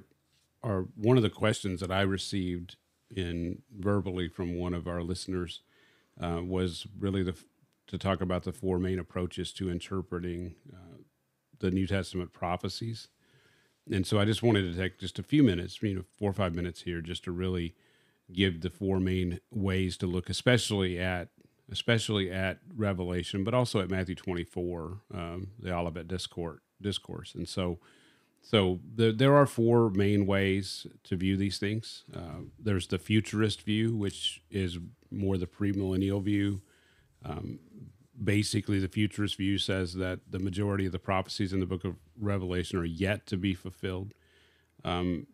are 0.63 0.85
one 0.95 1.17
of 1.17 1.23
the 1.23 1.29
questions 1.29 1.79
that 1.81 1.91
I 1.91 2.01
received 2.01 2.75
in 3.09 3.61
verbally 3.77 4.27
from 4.27 4.55
one 4.55 4.73
of 4.73 4.87
our 4.87 5.01
listeners 5.01 5.61
uh, 6.21 6.41
was 6.43 6.87
really 6.99 7.23
the 7.23 7.35
to 7.87 7.97
talk 7.97 8.21
about 8.21 8.43
the 8.43 8.53
four 8.53 8.79
main 8.79 8.99
approaches 8.99 9.51
to 9.53 9.69
interpreting 9.69 10.55
uh, 10.71 10.97
the 11.59 11.71
New 11.71 11.87
Testament 11.87 12.31
prophecies. 12.31 13.09
And 13.91 14.05
so 14.05 14.19
I 14.19 14.25
just 14.25 14.43
wanted 14.43 14.71
to 14.71 14.79
take 14.79 14.99
just 14.99 15.19
a 15.19 15.23
few 15.23 15.43
minutes, 15.43 15.81
you 15.81 15.95
know, 15.95 16.05
four 16.17 16.29
or 16.29 16.33
five 16.33 16.55
minutes 16.55 16.83
here, 16.83 17.01
just 17.01 17.23
to 17.25 17.31
really 17.31 17.75
give 18.31 18.61
the 18.61 18.69
four 18.69 18.99
main 18.99 19.39
ways 19.51 19.97
to 19.97 20.07
look, 20.07 20.29
especially 20.29 20.99
at 20.99 21.29
especially 21.71 22.29
at 22.29 22.59
Revelation, 22.75 23.43
but 23.43 23.53
also 23.53 23.79
at 23.79 23.89
Matthew 23.89 24.15
24, 24.15 25.01
um, 25.13 25.47
the 25.59 25.73
Olivet 25.73 26.07
discourse, 26.07 26.59
discourse. 26.81 27.33
And 27.33 27.47
so, 27.47 27.79
so 28.41 28.79
the, 28.95 29.11
there 29.11 29.35
are 29.35 29.45
four 29.45 29.89
main 29.89 30.25
ways 30.25 30.85
to 31.05 31.15
view 31.15 31.37
these 31.37 31.57
things. 31.57 32.03
Uh, 32.13 32.41
there's 32.59 32.87
the 32.87 32.99
futurist 32.99 33.61
view, 33.61 33.95
which 33.95 34.41
is 34.51 34.79
more 35.09 35.37
the 35.37 35.47
premillennial 35.47 36.21
view. 36.21 36.61
Um, 37.23 37.59
basically, 38.21 38.79
the 38.79 38.87
futurist 38.89 39.37
view 39.37 39.57
says 39.57 39.93
that 39.93 40.19
the 40.29 40.39
majority 40.39 40.85
of 40.85 40.91
the 40.91 40.99
prophecies 40.99 41.53
in 41.53 41.61
the 41.61 41.65
book 41.65 41.85
of 41.85 41.95
Revelation 42.19 42.79
are 42.79 42.85
yet 42.85 43.25
to 43.27 43.37
be 43.37 43.53
fulfilled. 43.53 44.13
Um, 44.83 45.27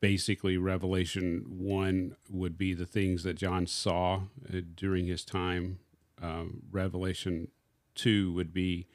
basically 0.00 0.56
revelation 0.56 1.44
1 1.48 2.16
would 2.30 2.56
be 2.56 2.74
the 2.74 2.86
things 2.86 3.22
that 3.24 3.34
john 3.34 3.66
saw 3.66 4.22
uh, 4.52 4.60
during 4.74 5.06
his 5.06 5.24
time. 5.24 5.78
Um, 6.20 6.62
revelation 6.70 7.48
2 7.94 8.32
would 8.32 8.52
be 8.52 8.86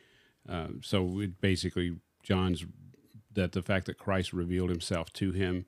uh, 0.48 0.68
so 0.82 1.20
it 1.20 1.42
basically 1.42 1.98
john's 2.22 2.66
that 3.34 3.52
the 3.54 3.62
fact 3.62 3.86
that 3.88 3.98
christ 3.98 4.34
revealed 4.34 4.70
himself 4.70 5.12
to 5.14 5.32
him. 5.32 5.66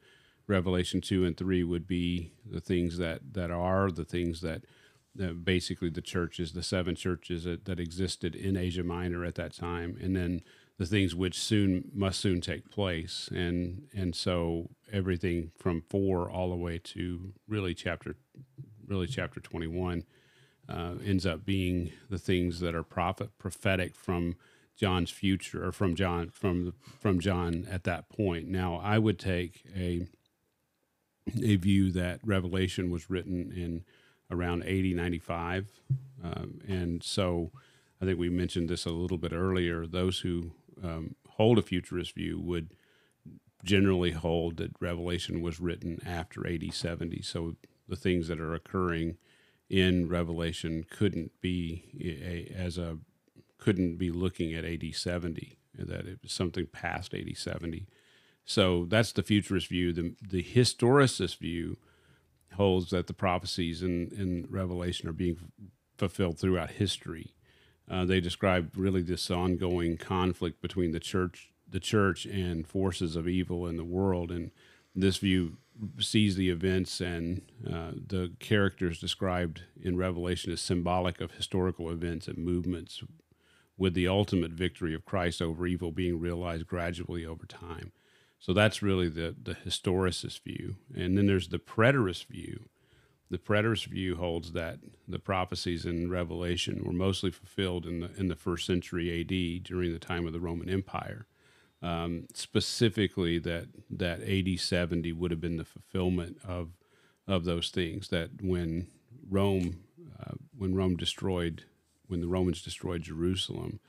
Revelation 0.47 1.01
2 1.01 1.25
and 1.25 1.35
3 1.35 1.63
would 1.63 1.87
be 1.87 2.31
the 2.45 2.61
things 2.61 2.97
that 2.97 3.33
that 3.33 3.51
are 3.51 3.89
the 3.89 4.05
things 4.05 4.41
that 4.41 4.63
basically 5.43 5.89
the 5.89 6.01
churches 6.01 6.53
the 6.53 6.61
seven 6.61 6.93
churches 6.93 7.45
that, 7.45 7.65
that 7.65 7.79
existed 7.79 8.35
in 8.35 8.55
asia 8.55 8.83
minor 8.83 9.25
at 9.25 9.35
that 9.35 9.53
time. 9.53 9.97
And 10.01 10.15
then 10.15 10.41
the 10.77 10.85
things 10.85 11.15
which 11.15 11.39
soon 11.39 11.89
must 11.93 12.19
soon 12.19 12.41
take 12.41 12.69
place. 12.69 13.29
And 13.33 13.87
and 13.93 14.15
so 14.15 14.69
everything 14.95 15.51
from 15.57 15.81
four 15.81 16.29
all 16.29 16.49
the 16.49 16.55
way 16.55 16.79
to 16.81 17.33
really 17.47 17.73
chapter 17.73 18.15
really 18.87 19.07
chapter 19.07 19.39
21 19.39 20.05
uh, 20.69 20.93
ends 21.05 21.25
up 21.25 21.45
being 21.45 21.91
the 22.09 22.17
things 22.17 22.59
that 22.61 22.73
are 22.73 22.83
prophet 22.83 23.29
prophetic 23.37 23.93
from 23.93 24.35
John's 24.77 25.11
future 25.11 25.65
or 25.65 25.71
from 25.71 25.95
John 25.95 26.29
from 26.29 26.73
from 26.99 27.19
John 27.19 27.67
at 27.69 27.83
that 27.83 28.09
point. 28.09 28.47
Now 28.47 28.79
I 28.83 28.97
would 28.97 29.19
take 29.19 29.63
a 29.75 30.07
a 31.41 31.55
view 31.57 31.91
that 31.91 32.19
Revelation 32.23 32.89
was 32.89 33.09
written 33.09 33.51
in 33.51 33.83
around 34.31 34.63
AD 34.63 34.85
95 34.85 35.71
um, 36.23 36.61
and 36.67 37.03
so 37.03 37.51
I 38.01 38.05
think 38.05 38.19
we 38.19 38.29
mentioned 38.29 38.69
this 38.69 38.85
a 38.85 38.91
little 38.91 39.17
bit 39.17 39.33
earlier 39.33 39.85
those 39.85 40.19
who 40.19 40.51
um, 40.83 41.15
hold 41.29 41.57
a 41.57 41.61
futurist 41.61 42.15
view 42.15 42.39
would 42.39 42.71
generally 43.65 44.11
hold 44.11 44.57
that 44.57 44.71
Revelation 44.79 45.41
was 45.41 45.59
written 45.59 45.99
after 46.05 46.47
AD 46.47 46.73
70. 46.73 47.21
So 47.23 47.55
the 47.89 47.95
things 47.95 48.27
that 48.27 48.39
are 48.39 48.53
occurring 48.53 49.17
in 49.69 50.07
Revelation 50.07 50.85
couldn't 50.89 51.31
be 51.41 51.83
a, 51.99 52.53
as 52.55 52.77
a 52.77 52.99
couldn't 53.57 53.97
be 53.97 54.11
looking 54.11 54.53
at 54.53 54.63
AD 54.63 54.93
70. 54.93 55.57
That 55.77 56.07
it 56.07 56.19
was 56.21 56.31
something 56.31 56.67
past 56.67 57.13
AD 57.13 57.35
70. 57.35 57.87
So 58.45 58.85
that's 58.85 59.11
the 59.11 59.23
futurist 59.23 59.67
view. 59.67 59.91
The 59.91 60.15
the 60.21 60.43
historicist 60.43 61.39
view 61.39 61.77
holds 62.55 62.91
that 62.91 63.07
the 63.07 63.13
prophecies 63.13 63.83
in, 63.83 64.11
in 64.17 64.47
Revelation 64.49 65.09
are 65.09 65.13
being 65.13 65.37
fulfilled 65.97 66.39
throughout 66.39 66.71
history. 66.71 67.33
Uh, 67.89 68.05
they 68.05 68.19
describe 68.19 68.71
really 68.75 69.01
this 69.01 69.29
ongoing 69.29 69.97
conflict 69.97 70.61
between 70.61 70.91
the 70.91 70.99
church, 70.99 71.51
the 71.75 71.79
church, 71.81 72.25
and 72.25 72.65
forces 72.65 73.17
of 73.17 73.27
evil 73.27 73.67
in 73.67 73.75
the 73.75 73.83
world. 73.83 74.31
And 74.31 74.51
this 74.95 75.17
view 75.17 75.57
sees 75.99 76.37
the 76.37 76.49
events 76.49 77.01
and 77.01 77.41
uh, 77.67 77.91
the 78.07 78.31
characters 78.39 78.97
described 78.97 79.63
in 79.81 79.97
Revelation 79.97 80.53
as 80.53 80.61
symbolic 80.61 81.19
of 81.19 81.31
historical 81.31 81.91
events 81.91 82.29
and 82.29 82.37
movements, 82.37 83.03
with 83.77 83.93
the 83.93 84.07
ultimate 84.07 84.51
victory 84.51 84.95
of 84.95 85.03
Christ 85.03 85.41
over 85.41 85.67
evil 85.67 85.91
being 85.91 86.17
realized 86.17 86.65
gradually 86.65 87.25
over 87.25 87.45
time. 87.45 87.91
So 88.39 88.53
that's 88.53 88.81
really 88.81 89.09
the 89.09 89.35
the 89.41 89.55
historicist 89.55 90.43
view, 90.43 90.77
and 90.95 91.17
then 91.17 91.27
there's 91.27 91.49
the 91.49 91.59
preterist 91.59 92.27
view, 92.27 92.69
the 93.29 93.37
preterist 93.37 93.87
view 93.87 94.15
holds 94.15 94.51
that 94.51 94.79
the 95.07 95.19
prophecies 95.19 95.85
in 95.85 96.09
Revelation 96.09 96.83
were 96.85 96.93
mostly 96.93 97.31
fulfilled 97.31 97.85
in 97.85 97.99
the 97.99 98.11
in 98.17 98.27
the 98.27 98.35
first 98.35 98.65
century 98.65 99.19
AD 99.19 99.63
during 99.63 99.91
the 99.91 99.99
time 99.99 100.25
of 100.27 100.33
the 100.33 100.39
Roman 100.39 100.69
Empire. 100.69 101.27
Um, 101.85 102.25
specifically, 102.33 103.37
that 103.39 103.67
that 103.91 104.21
AD 104.23 104.59
70 104.59 105.13
would 105.13 105.29
have 105.29 105.39
been 105.39 105.57
the 105.57 105.65
fulfillment 105.65 106.39
of 106.43 106.69
of 107.27 107.45
those 107.45 107.69
things. 107.69 108.07
That 108.07 108.41
when 108.41 108.87
Rome 109.29 109.83
uh, 110.19 110.33
when 110.57 110.73
Rome 110.73 110.97
destroyed 110.97 111.65
when 112.07 112.21
the 112.21 112.27
Romans 112.27 112.63
destroyed 112.63 113.03
Jerusalem, 113.03 113.79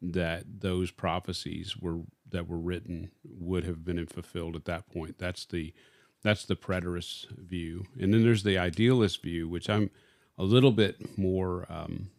that 0.00 0.44
those 0.60 0.90
prophecies 0.90 1.76
were 1.76 2.00
that 2.30 2.48
were 2.48 2.58
written 2.58 3.10
would 3.22 3.64
have 3.64 3.84
been 3.84 4.06
fulfilled 4.06 4.56
at 4.56 4.64
that 4.64 4.90
point. 4.90 5.18
That's 5.18 5.44
the 5.44 5.74
that's 6.22 6.46
the 6.46 6.56
preterist 6.56 7.28
view. 7.36 7.84
And 8.00 8.14
then 8.14 8.22
there's 8.22 8.44
the 8.44 8.56
idealist 8.56 9.22
view, 9.22 9.46
which 9.46 9.68
I'm 9.68 9.90
a 10.38 10.44
little 10.44 10.72
bit 10.72 11.18
more 11.18 11.66
um, 11.68 12.10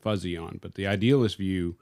fuzzy 0.00 0.36
on. 0.36 0.58
But 0.60 0.74
the 0.74 0.88
idealist 0.88 1.36
view 1.36 1.76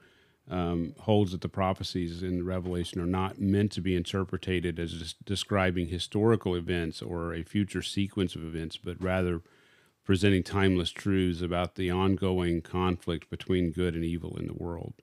um, 0.49 0.93
holds 0.99 1.31
that 1.33 1.41
the 1.41 1.49
prophecies 1.49 2.23
in 2.23 2.45
Revelation 2.45 3.01
are 3.01 3.05
not 3.05 3.39
meant 3.39 3.71
to 3.73 3.81
be 3.81 3.95
interpreted 3.95 4.79
as 4.79 5.15
describing 5.25 5.87
historical 5.87 6.55
events 6.55 7.01
or 7.01 7.33
a 7.33 7.43
future 7.43 7.81
sequence 7.81 8.35
of 8.35 8.43
events, 8.43 8.77
but 8.77 9.01
rather 9.01 9.41
presenting 10.05 10.43
timeless 10.43 10.89
truths 10.91 11.41
about 11.41 11.75
the 11.75 11.91
ongoing 11.91 12.61
conflict 12.61 13.29
between 13.29 13.71
good 13.71 13.93
and 13.93 14.05
evil 14.05 14.37
in 14.37 14.47
the 14.47 14.53
world. 14.53 14.93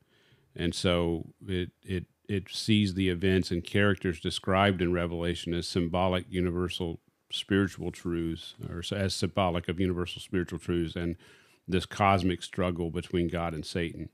And 0.56 0.74
so 0.74 1.26
it, 1.46 1.72
it 1.82 2.06
it 2.26 2.48
sees 2.50 2.94
the 2.94 3.10
events 3.10 3.50
and 3.50 3.62
characters 3.62 4.18
described 4.18 4.80
in 4.80 4.92
Revelation 4.92 5.52
as 5.52 5.68
symbolic 5.68 6.24
universal 6.30 7.00
spiritual 7.30 7.90
truths, 7.90 8.54
or 8.70 8.82
as 8.96 9.14
symbolic 9.14 9.68
of 9.68 9.80
universal 9.80 10.22
spiritual 10.22 10.58
truths, 10.58 10.96
and 10.96 11.16
this 11.66 11.84
cosmic 11.84 12.42
struggle 12.42 12.90
between 12.90 13.28
God 13.28 13.52
and 13.52 13.66
Satan. 13.66 14.08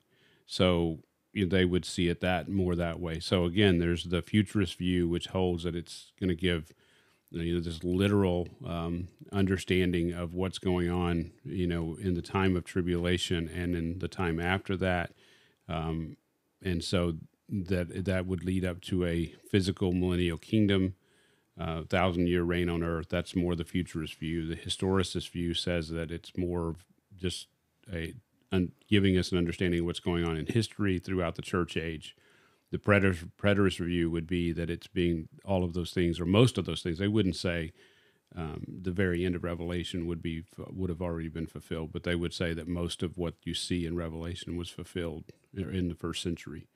So 0.47 1.01
you 1.33 1.45
know, 1.45 1.57
they 1.57 1.65
would 1.65 1.85
see 1.85 2.09
it 2.09 2.21
that 2.21 2.49
more 2.49 2.75
that 2.75 3.01
way. 3.01 3.21
So 3.21 3.45
again, 3.45 3.79
there's 3.79 4.05
the 4.05 4.23
futurist 4.23 4.77
view, 4.77 5.09
which 5.09 5.29
holds 5.29 5.65
that 5.65 5.77
it's 5.77 6.13
going 6.19 6.29
to 6.29 6.35
give 6.35 6.73
you 7.31 7.55
know 7.55 7.61
this 7.61 7.85
literal 7.85 8.49
um, 8.67 9.09
understanding 9.33 10.13
of 10.13 10.35
what's 10.35 10.59
going 10.59 10.91
on, 10.91 11.31
you 11.45 11.67
know, 11.67 11.97
in 12.01 12.15
the 12.15 12.23
time 12.23 12.57
of 12.57 12.65
tribulation 12.65 13.49
and 13.49 13.77
in 13.77 13.99
the 14.01 14.09
time 14.09 14.41
after 14.41 14.77
that. 14.77 15.13
Um, 15.69 16.17
and 16.63 16.83
so 16.83 17.15
that 17.49 18.05
that 18.05 18.27
would 18.27 18.45
lead 18.45 18.65
up 18.65 18.81
to 18.83 19.05
a 19.05 19.35
physical 19.49 19.93
millennial 19.93 20.39
kingdom, 20.39 20.95
uh, 21.59 21.83
thousand 21.83 22.27
year 22.27 22.43
reign 22.43 22.69
on 22.69 22.83
earth. 22.83 23.09
That's 23.09 23.37
more 23.37 23.55
the 23.55 23.65
futurist 23.65 24.15
view. 24.15 24.47
The 24.47 24.57
historicist 24.57 25.31
view 25.31 25.55
says 25.55 25.89
that 25.91 26.11
it's 26.11 26.37
more 26.37 26.75
just 27.17 27.47
a 27.93 28.15
un, 28.53 28.73
giving 28.89 29.17
us 29.17 29.33
an 29.33 29.39
understanding 29.39 29.81
of 29.81 29.87
what's 29.87 30.01
going 30.01 30.25
on 30.25 30.37
in 30.37 30.47
history 30.47 30.99
throughout 30.99 31.37
the 31.37 31.43
church 31.43 31.77
age. 31.77 32.17
The 32.71 32.79
preterist, 32.79 33.31
preterist 33.41 33.85
view 33.85 34.11
would 34.11 34.27
be 34.27 34.53
that 34.53 34.71
it's 34.71 34.87
being 34.87 35.29
all 35.45 35.65
of 35.65 35.75
those 35.75 35.93
things 35.93 36.21
or 36.21 36.27
most 36.27 36.57
of 36.57 36.67
those 36.67 36.83
things. 36.83 36.99
They 36.99 37.09
wouldn't 37.09 37.37
say 37.37 37.73
um, 38.37 38.65
the 38.67 38.93
very 38.93 39.25
end 39.25 39.35
of 39.35 39.43
Revelation 39.43 40.07
would 40.07 40.23
be 40.23 40.45
would 40.57 40.89
have 40.89 41.03
already 41.03 41.29
been 41.29 41.47
fulfilled, 41.47 41.91
but 41.93 42.05
they 42.05 42.15
would 42.15 42.33
say 42.33 42.55
that 42.55 42.69
most 42.69 43.03
of 43.03 43.19
what 43.19 43.35
you 43.43 43.55
see 43.55 43.87
in 43.87 43.97
Revelation 43.97 44.57
was 44.57 44.71
fulfilled 44.71 45.25
in 45.53 45.89
the 45.89 45.97
first 45.97 46.23
century 46.23 46.69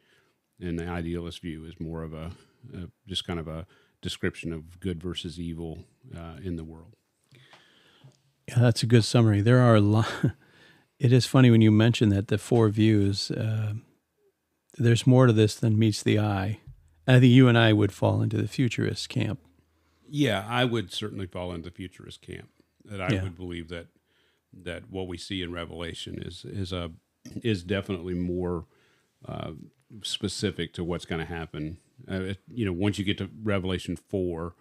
and 0.60 0.78
the 0.78 0.86
idealist 0.86 1.42
view 1.42 1.64
is 1.64 1.78
more 1.80 2.02
of 2.02 2.12
a, 2.12 2.30
a 2.74 2.88
just 3.06 3.26
kind 3.26 3.40
of 3.40 3.48
a 3.48 3.66
description 4.02 4.52
of 4.52 4.80
good 4.80 5.02
versus 5.02 5.40
evil 5.40 5.84
uh, 6.16 6.36
in 6.42 6.56
the 6.56 6.64
world. 6.64 6.94
Yeah, 8.48 8.58
that's 8.58 8.82
a 8.82 8.86
good 8.86 9.04
summary. 9.04 9.40
There 9.40 9.60
are 9.60 9.76
a 9.76 9.80
lot. 9.80 10.08
It 10.98 11.12
is 11.12 11.26
funny 11.26 11.50
when 11.50 11.60
you 11.60 11.70
mention 11.70 12.08
that 12.10 12.28
the 12.28 12.38
four 12.38 12.68
views. 12.68 13.30
Uh, 13.30 13.74
there's 14.76 15.06
more 15.06 15.26
to 15.26 15.32
this 15.32 15.54
than 15.54 15.78
meets 15.78 16.02
the 16.02 16.18
eye. 16.18 16.60
I 17.06 17.20
think 17.20 17.32
you 17.32 17.48
and 17.48 17.58
I 17.58 17.72
would 17.72 17.92
fall 17.92 18.22
into 18.22 18.36
the 18.36 18.48
futurist 18.48 19.08
camp. 19.08 19.40
Yeah, 20.08 20.46
I 20.48 20.64
would 20.64 20.92
certainly 20.92 21.26
fall 21.26 21.52
into 21.52 21.68
the 21.68 21.74
futurist 21.74 22.22
camp. 22.22 22.48
That 22.84 23.00
I 23.00 23.14
yeah. 23.14 23.22
would 23.22 23.36
believe 23.36 23.68
that 23.68 23.86
that 24.52 24.90
what 24.90 25.08
we 25.08 25.18
see 25.18 25.42
in 25.42 25.52
Revelation 25.52 26.22
is 26.22 26.44
is 26.44 26.72
a 26.72 26.92
is 27.42 27.62
definitely 27.62 28.14
more 28.14 28.66
uh, 29.26 29.52
specific 30.02 30.72
to 30.74 30.84
what's 30.84 31.06
going 31.06 31.20
to 31.20 31.32
happen. 31.32 31.78
Uh, 32.10 32.20
it, 32.20 32.38
you 32.52 32.64
know, 32.66 32.72
once 32.72 32.98
you 32.98 33.04
get 33.04 33.18
to 33.18 33.30
Revelation 33.42 33.96
four, 33.96 34.54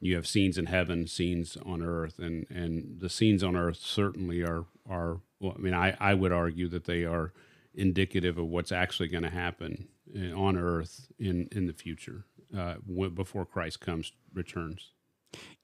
you 0.00 0.14
have 0.14 0.26
scenes 0.26 0.58
in 0.58 0.66
heaven, 0.66 1.06
scenes 1.06 1.56
on 1.64 1.82
earth, 1.82 2.18
and 2.18 2.46
and 2.50 3.00
the 3.00 3.08
scenes 3.08 3.42
on 3.42 3.56
earth 3.56 3.78
certainly 3.78 4.42
are 4.42 4.64
are. 4.88 5.20
Well, 5.40 5.54
I 5.56 5.60
mean, 5.60 5.74
I 5.74 5.96
I 6.00 6.14
would 6.14 6.32
argue 6.32 6.68
that 6.68 6.84
they 6.84 7.04
are 7.04 7.32
indicative 7.74 8.38
of 8.38 8.46
what's 8.46 8.72
actually 8.72 9.08
going 9.08 9.22
to 9.24 9.30
happen 9.30 9.88
uh, 10.14 10.34
on 10.34 10.56
earth 10.56 11.08
in 11.18 11.48
in 11.52 11.66
the 11.66 11.72
future 11.72 12.24
uh, 12.56 12.76
before 13.14 13.44
Christ 13.44 13.80
comes 13.80 14.12
returns. 14.32 14.92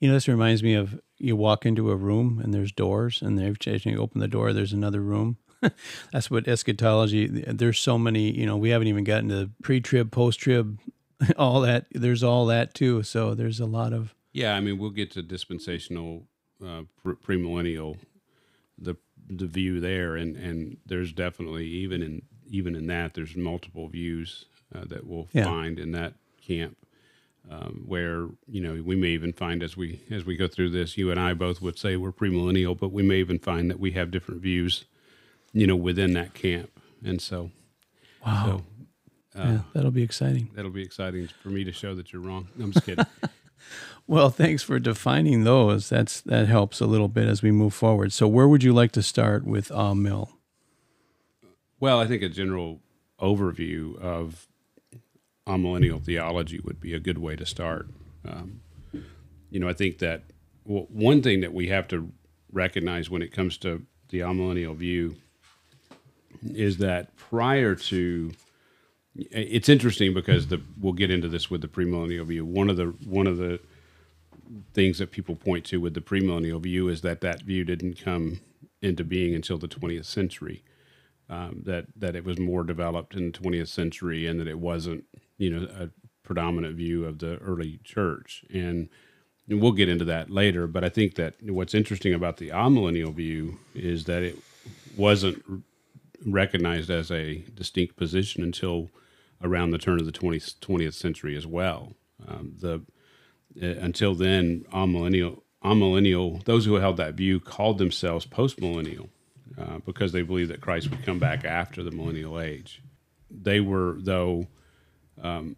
You 0.01 0.09
know, 0.09 0.15
this 0.15 0.29
reminds 0.29 0.63
me 0.63 0.75
of 0.75 1.01
you 1.19 1.37
walk 1.37 1.65
into 1.65 1.91
a 1.91 1.97
room 1.97 2.41
and 2.43 2.53
there's 2.53 2.73
doors, 2.73 3.23
and 3.23 3.39
they've 3.39 3.59
changed. 3.59 3.87
You 3.87 4.01
open 4.01 4.21
the 4.21 4.29
door, 4.29 4.53
there's 4.53 4.73
another 4.73 5.01
room. 5.01 5.39
That's 6.13 6.31
what 6.31 6.49
eschatology. 6.49 7.27
There's 7.29 7.79
so 7.79 7.99
many. 7.99 8.31
You 8.31 8.47
know, 8.47 8.57
we 8.57 8.71
haven't 8.71 8.89
even 8.89 9.05
gotten 9.05 9.29
to 9.29 9.51
pre-trib, 9.63 10.11
post-trib, 10.11 10.79
all 11.37 11.61
that. 11.61 11.87
There's 11.93 12.23
all 12.23 12.47
that 12.47 12.75
too. 12.75 13.03
So 13.03 13.35
there's 13.35 13.61
a 13.61 13.67
lot 13.67 13.93
of. 13.93 14.15
Yeah, 14.33 14.55
I 14.55 14.61
mean, 14.61 14.79
we'll 14.79 14.91
get 14.91 15.11
to 15.13 15.23
dispensational, 15.23 16.25
uh, 16.65 16.83
premillennial, 17.05 17.99
the 18.79 18.97
the 19.29 19.47
view 19.47 19.81
there, 19.81 20.17
and 20.17 20.37
and 20.37 20.79
there's 20.87 21.13
definitely 21.13 21.67
even 21.67 22.03
in 22.03 22.23
even 22.47 22.75
in 22.75 22.87
that 22.87 23.15
there's 23.15 23.37
multiple 23.37 23.89
views 23.89 24.47
uh, 24.75 24.85
that 24.87 25.07
we'll 25.07 25.29
yeah. 25.33 25.45
find 25.45 25.79
in 25.79 25.93
that 25.93 26.15
camp 26.47 26.77
um, 27.51 27.85
where 27.87 28.29
you 28.47 28.61
know 28.61 28.83
we 28.83 28.97
may 28.97 29.09
even 29.09 29.33
find 29.33 29.63
as 29.63 29.77
we 29.77 30.01
as 30.11 30.25
we 30.25 30.37
go 30.37 30.47
through 30.47 30.71
this, 30.71 30.97
you 30.97 31.11
and 31.11 31.19
I 31.19 31.35
both 31.35 31.61
would 31.61 31.79
say 31.79 31.97
we're 31.97 32.13
premillennial, 32.13 32.79
but 32.79 32.93
we 32.93 33.03
may 33.03 33.17
even 33.17 33.39
find 33.39 33.71
that 33.71 33.81
we 33.81 33.93
have 33.93 34.11
different 34.11 34.41
views, 34.41 34.85
you 35.53 35.67
know, 35.67 35.77
within 35.77 36.13
that 36.15 36.35
camp, 36.35 36.71
and 37.05 37.21
so, 37.21 37.51
wow, 38.25 38.63
so, 39.35 39.41
uh, 39.41 39.45
yeah, 39.45 39.61
that'll 39.73 39.91
be 39.91 40.03
exciting. 40.03 40.51
That'll 40.55 40.71
be 40.71 40.83
exciting 40.83 41.29
for 41.43 41.49
me 41.49 41.65
to 41.65 41.73
show 41.73 41.95
that 41.95 42.13
you're 42.13 42.23
wrong. 42.23 42.49
I'm 42.61 42.73
just 42.73 42.87
kidding. 42.87 43.07
well, 44.07 44.31
thanks 44.31 44.63
for 44.63 44.79
defining 44.79 45.45
those. 45.45 45.89
That's 45.89 46.21
that 46.23 46.49
helps 46.49 46.81
a 46.81 46.87
little 46.87 47.09
bit 47.09 47.29
as 47.29 47.43
we 47.43 47.51
move 47.51 47.75
forward. 47.75 48.13
So, 48.13 48.27
where 48.27 48.49
would 48.49 48.63
you 48.63 48.73
like 48.73 48.93
to 48.93 49.03
start 49.03 49.45
with 49.45 49.71
uh, 49.71 49.95
Mill? 49.95 50.31
Well, 51.81 51.99
I 51.99 52.07
think 52.07 52.23
a 52.23 52.29
general 52.29 52.81
overview 53.21 53.99
of 53.99 54.47
amillennial 55.47 56.03
theology 56.03 56.61
would 56.63 56.81
be 56.81 56.95
a 56.95 57.01
good 57.01 57.19
way 57.19 57.37
to 57.37 57.47
start. 57.47 57.89
Um, 58.27 58.61
you 59.51 59.61
know, 59.61 59.69
I 59.69 59.73
think 59.73 59.99
that 59.99 60.23
well, 60.65 60.87
one 60.89 61.23
thing 61.23 61.41
that 61.41 61.53
we 61.53 61.69
have 61.69 61.89
to 61.89 62.11
recognize 62.53 63.11
when 63.11 63.23
it 63.23 63.33
comes 63.33 63.57
to 63.59 63.85
the 64.11 64.21
amillennial 64.21 64.77
view 64.77 65.17
is 66.55 66.79
that 66.79 67.17
prior 67.17 67.75
to 67.75 68.33
it's 69.17 69.69
interesting 69.69 70.15
because 70.15 70.49
the 70.49 70.61
we'll 70.81 70.93
get 70.95 71.11
into 71.11 71.29
this 71.29 71.51
with 71.51 71.61
the 71.63 71.69
premillennial 71.69 72.27
view. 72.27 72.45
One 72.45 72.71
of 72.71 72.77
the 72.77 72.87
one 73.05 73.27
of 73.27 73.39
the 73.39 73.61
things 74.75 74.99
that 74.99 75.11
people 75.13 75.37
point 75.37 75.65
to 75.67 75.81
with 75.81 75.95
the 75.95 76.01
premillennial 76.01 76.61
view 76.63 76.89
is 76.89 77.03
that 77.03 77.21
that 77.23 77.43
view 77.43 77.65
didn't 77.65 78.03
come 78.03 78.41
into 78.83 79.05
being 79.05 79.35
until 79.35 79.59
the 79.59 79.69
20th 79.69 80.07
century. 80.07 80.63
Um, 81.31 81.63
that 81.67 81.87
that 81.97 82.17
it 82.17 82.25
was 82.25 82.39
more 82.39 82.65
developed 82.65 83.15
in 83.15 83.33
the 83.33 83.39
20th 83.39 83.69
century, 83.69 84.27
and 84.27 84.41
that 84.41 84.49
it 84.49 84.59
wasn't 84.59 85.05
you 85.39 85.51
know 85.51 85.69
a 85.79 85.91
predominant 86.23 86.77
view 86.77 87.05
of 87.05 87.19
the 87.19 87.37
early 87.39 87.81
church 87.85 88.45
and, 88.53 88.89
and 89.49 89.61
we'll 89.61 89.73
get 89.73 89.89
into 89.89 90.05
that 90.05 90.31
later 90.31 90.67
but 90.67 90.85
i 90.85 90.89
think 90.89 91.17
that 91.17 91.35
what's 91.43 91.75
interesting 91.75 92.15
about 92.15 92.37
the 92.37 92.49
amillennial 92.51 93.13
view 93.15 93.59
is 93.75 94.05
that 94.05 94.23
it 94.23 94.39
wasn't 94.97 95.43
recognized 96.27 96.91
as 96.91 97.11
a 97.11 97.45
distinct 97.55 97.97
position 97.97 98.43
until 98.43 98.91
around 99.43 99.71
the 99.71 99.79
turn 99.79 99.99
of 99.99 100.07
the 100.07 100.13
20th, 100.13 100.59
20th 100.61 100.95
century 100.95 101.37
as 101.37 101.47
well 101.47 101.95
um, 102.27 102.55
the 102.61 102.83
uh, 103.63 103.67
until 103.81 104.15
then 104.15 104.65
amillennial 104.73 105.43
amillennial 105.65 106.43
those 106.45 106.65
who 106.65 106.75
held 106.75 106.97
that 106.97 107.15
view 107.15 107.39
called 107.39 107.79
themselves 107.79 108.27
postmillennial 108.27 109.09
uh, 109.59 109.79
because 109.85 110.13
they 110.13 110.23
believed 110.23 110.51
that 110.51 110.61
christ 110.61 110.91
would 110.91 111.05
come 111.05 111.19
back 111.19 111.45
after 111.45 111.83
the 111.83 111.91
millennial 111.91 112.41
age 112.41 112.83
they 113.31 113.61
were 113.61 113.97
though 114.01 114.47
um, 115.23 115.57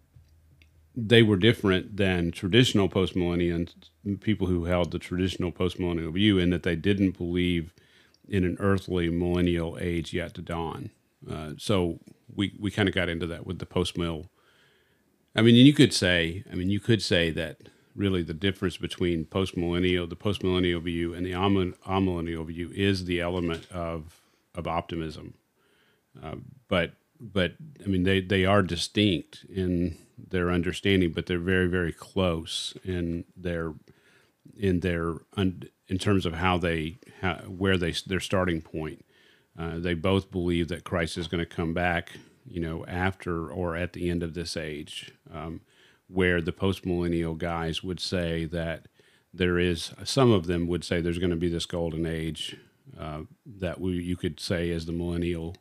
they 0.97 1.23
were 1.23 1.37
different 1.37 1.97
than 1.97 2.31
traditional 2.31 2.89
postmillennials, 2.89 3.73
people 4.21 4.47
who 4.47 4.65
held 4.65 4.93
the 4.93 4.99
traditional 4.99 5.51
postmillennial 5.51 6.13
view, 6.13 6.39
in 6.39 6.51
that 6.51 6.63
they 6.63 6.77
didn't 6.77 7.19
believe 7.19 7.75
in 8.29 8.45
an 8.45 8.57
earthly 8.61 9.11
millennial 9.11 9.77
age 9.81 10.15
yet 10.15 10.35
to 10.35 10.43
dawn. 10.43 10.91
Uh, 11.29 11.51
so 11.59 11.99
we 12.33 12.55
we 12.59 12.71
kind 12.71 12.89
of 12.89 12.95
got 12.95 13.09
into 13.09 13.27
that 13.27 13.47
with 13.47 13.59
the 13.59 13.67
post 13.67 13.97
mill. 13.97 14.31
I 15.37 15.43
mean, 15.43 15.55
you 15.55 15.73
could 15.73 15.93
say, 15.93 16.45
I 16.51 16.55
mean, 16.55 16.71
you 16.71 16.79
could 16.79 17.03
say 17.03 17.31
that 17.33 17.59
really 17.95 18.23
the 18.23 18.35
difference 18.35 18.77
between 18.77 19.25
post 19.25 19.57
millennial, 19.57 20.07
the 20.07 20.17
post 20.17 20.43
millennial 20.43 20.81
view, 20.81 21.15
and 21.15 21.25
the 21.25 21.33
amillennial 21.33 22.47
view 22.47 22.71
is 22.75 23.05
the 23.05 23.21
element 23.21 23.71
of 23.71 24.21
of 24.55 24.67
optimism. 24.67 25.35
Uh, 26.23 26.37
but 26.69 26.93
but 27.21 27.55
I 27.85 27.89
mean 27.89 28.05
they 28.05 28.21
they 28.21 28.45
are 28.45 28.63
distinct 28.63 29.45
in 29.49 29.99
their 30.17 30.51
understanding, 30.51 31.13
but 31.13 31.27
they're 31.27 31.39
very 31.39 31.69
very 31.69 31.93
close 31.93 32.77
in 32.85 33.25
their 33.37 33.75
in 34.57 34.81
their 34.81 35.17
in 35.37 35.99
terms 35.99 36.27
of 36.27 36.35
how 36.35 36.59
they 36.59 36.99
how, 37.21 37.35
where 37.47 37.77
they 37.77 37.93
their 38.07 38.21
starting 38.21 38.61
point. 38.61 39.05
Uh, 39.59 39.79
they 39.79 39.95
both 39.95 40.31
believe 40.31 40.69
that 40.69 40.85
Christ 40.85 41.17
is 41.17 41.29
going 41.29 41.45
to 41.45 41.47
come 41.57 41.75
back, 41.75 42.13
you 42.47 42.61
know, 42.61 42.85
after 42.87 43.49
or 43.51 43.77
at 43.77 43.93
the 43.93 44.11
end 44.11 44.23
of 44.23 44.35
this 44.35 44.57
age. 44.57 45.13
Um, 45.33 45.61
where 46.09 46.41
the 46.43 46.53
postmillennial 46.53 47.37
guys 47.37 47.83
would 47.83 47.99
say 47.99 48.45
that 48.45 48.87
there 49.33 49.59
is 49.59 49.93
some 50.05 50.31
of 50.31 50.47
them 50.47 50.67
would 50.67 50.85
say 50.85 51.01
there's 51.01 51.19
going 51.19 51.31
to 51.31 51.37
be 51.37 51.49
this 51.49 51.67
golden 51.67 52.05
age 52.07 52.57
uh, 52.99 53.21
that 53.47 53.81
we 53.81 53.93
you 53.93 54.17
could 54.17 54.39
say 54.39 54.71
as 54.71 54.87
the 54.87 54.93
millennial 54.93 55.57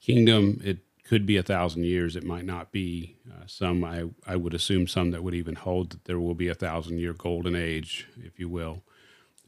kingdom. 0.00 0.60
It 0.64 0.78
could 1.04 1.26
be 1.26 1.36
a 1.36 1.42
thousand 1.42 1.84
years. 1.84 2.14
It 2.14 2.24
might 2.24 2.44
not 2.44 2.70
be. 2.72 3.16
Uh, 3.28 3.44
some, 3.46 3.84
I, 3.84 4.04
I 4.26 4.36
would 4.36 4.54
assume, 4.54 4.86
some 4.86 5.10
that 5.10 5.24
would 5.24 5.34
even 5.34 5.56
hold 5.56 5.90
that 5.90 6.04
there 6.04 6.20
will 6.20 6.34
be 6.34 6.48
a 6.48 6.54
thousand 6.54 6.98
year 6.98 7.12
golden 7.12 7.56
age, 7.56 8.06
if 8.24 8.38
you 8.38 8.48
will. 8.48 8.84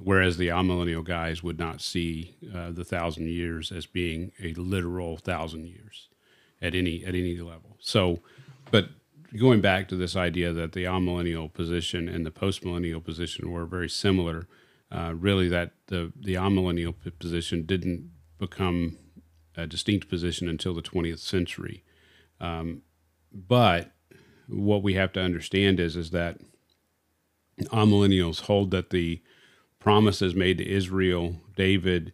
Whereas 0.05 0.37
the 0.37 0.49
amillennial 0.49 1.05
guys 1.05 1.43
would 1.43 1.59
not 1.59 1.81
see 1.81 2.37
uh, 2.55 2.71
the 2.71 2.85
thousand 2.85 3.29
years 3.29 3.71
as 3.71 3.87
being 3.87 4.33
a 4.43 4.53
literal 4.55 5.17
thousand 5.17 5.67
years 5.67 6.09
at 6.61 6.75
any 6.75 7.05
at 7.05 7.15
any 7.15 7.37
level. 7.39 7.77
So, 7.81 8.21
but 8.71 8.89
going 9.39 9.61
back 9.61 9.89
to 9.89 9.97
this 9.97 10.17
idea 10.17 10.53
that 10.53 10.73
the 10.73 10.85
amillennial 10.85 11.53
position 11.53 12.09
and 12.09 12.27
the 12.27 12.31
postmillennial 12.31 13.03
position 13.03 13.51
were 13.51 13.65
very 13.67 13.89
similar, 13.89 14.47
uh, 14.91 15.15
really 15.15 15.49
that 15.49 15.73
the 15.87 16.13
the 16.19 16.35
amillennial 16.35 16.95
position 17.19 17.65
didn't 17.65 18.11
become 18.39 18.99
a 19.57 19.67
distinct 19.67 20.09
position 20.09 20.49
until 20.49 20.75
the 20.75 20.83
20th 20.83 21.19
century. 21.19 21.85
Um, 22.41 22.83
but 23.33 23.93
what 24.49 24.83
we 24.83 24.95
have 24.95 25.13
to 25.13 25.21
understand 25.21 25.79
is 25.79 25.97
is 25.97 26.11
that 26.11 26.39
amillennials 27.65 28.43
hold 28.43 28.71
that 28.71 28.91
the 28.91 29.21
promises 29.83 30.33
made 30.33 30.59
to 30.59 30.69
Israel, 30.69 31.41
David, 31.57 32.13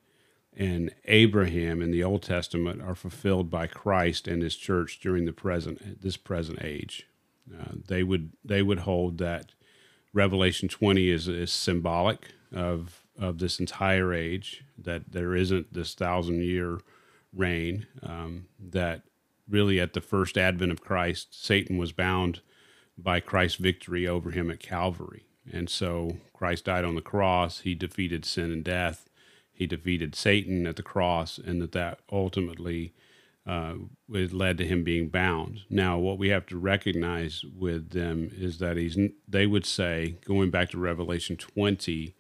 and 0.57 0.91
Abraham 1.05 1.83
in 1.83 1.91
the 1.91 2.03
Old 2.03 2.23
Testament 2.23 2.81
are 2.81 2.95
fulfilled 2.95 3.51
by 3.51 3.67
Christ 3.67 4.27
and 4.27 4.43
His 4.43 4.57
church 4.57 4.99
during 5.01 5.27
the 5.27 5.35
present 5.35 6.01
this 6.01 6.17
present 6.17 6.63
age. 6.65 7.07
Uh, 7.55 7.73
they 7.87 8.03
would 8.03 8.33
they 8.43 8.63
would 8.63 8.81
hold 8.81 9.19
that 9.19 9.53
Revelation 10.15 10.69
20 10.69 11.11
is, 11.11 11.29
is 11.29 11.53
symbolic 11.53 12.29
of 12.55 13.05
of 13.19 13.39
this 13.39 13.61
entire 13.61 14.15
age. 14.15 14.65
That 14.79 15.13
there 15.13 15.35
isn't 15.35 15.75
this 15.75 15.93
thousand 15.93 16.43
year 16.43 16.81
reign. 17.35 17.87
Um, 18.03 18.47
that 18.59 19.03
really, 19.47 19.79
at 19.79 19.93
the 19.93 20.01
first 20.01 20.39
advent 20.39 20.73
of 20.73 20.81
Christ, 20.81 21.45
Satan 21.45 21.77
was 21.77 21.93
bound 21.93 22.41
by 22.97 23.21
Christ's 23.21 23.59
victory 23.59 24.09
over 24.09 24.31
him 24.31 24.51
at 24.51 24.59
Calvary. 24.59 25.27
And 25.53 25.69
so 25.69 26.17
Christ 26.39 26.67
died 26.67 26.85
on 26.85 26.95
the 26.95 27.01
cross. 27.01 27.61
He 27.61 27.75
defeated 27.75 28.25
sin 28.25 28.53
and 28.53 28.63
death. 28.63 29.09
He 29.51 29.67
defeated 29.67 30.15
Satan 30.15 30.69
at 30.69 30.77
the 30.77 30.85
cross, 30.85 31.37
and 31.37 31.61
that 31.61 31.73
that 31.73 31.99
ultimately 32.13 32.95
uh, 33.45 33.75
it 34.13 34.33
led 34.33 34.57
to 34.59 34.67
him 34.67 34.85
being 34.85 35.09
bound. 35.09 35.63
Now, 35.69 35.99
what 35.99 36.17
we 36.17 36.29
have 36.29 36.47
to 36.47 36.57
recognize 36.57 37.45
with 37.45 37.91
them 37.91 38.31
is 38.33 38.59
that 38.59 38.77
he's. 38.77 38.97
They 39.27 39.47
would 39.47 39.67
say, 39.67 40.19
going 40.25 40.51
back 40.51 40.71
to 40.71 40.79
Revelation 40.79 41.37
twenty, 41.37 42.15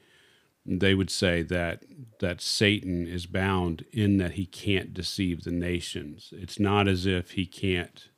they 0.67 0.95
would 0.95 1.11
say 1.11 1.43
that 1.43 1.85
that 2.19 2.41
Satan 2.41 3.07
is 3.07 3.27
bound 3.27 3.85
in 3.93 4.17
that 4.17 4.33
he 4.33 4.47
can't 4.47 4.93
deceive 4.93 5.45
the 5.45 5.53
nations. 5.53 6.33
It's 6.33 6.59
not 6.59 6.89
as 6.89 7.07
if 7.07 7.33
he 7.33 7.47
can't 7.47 8.09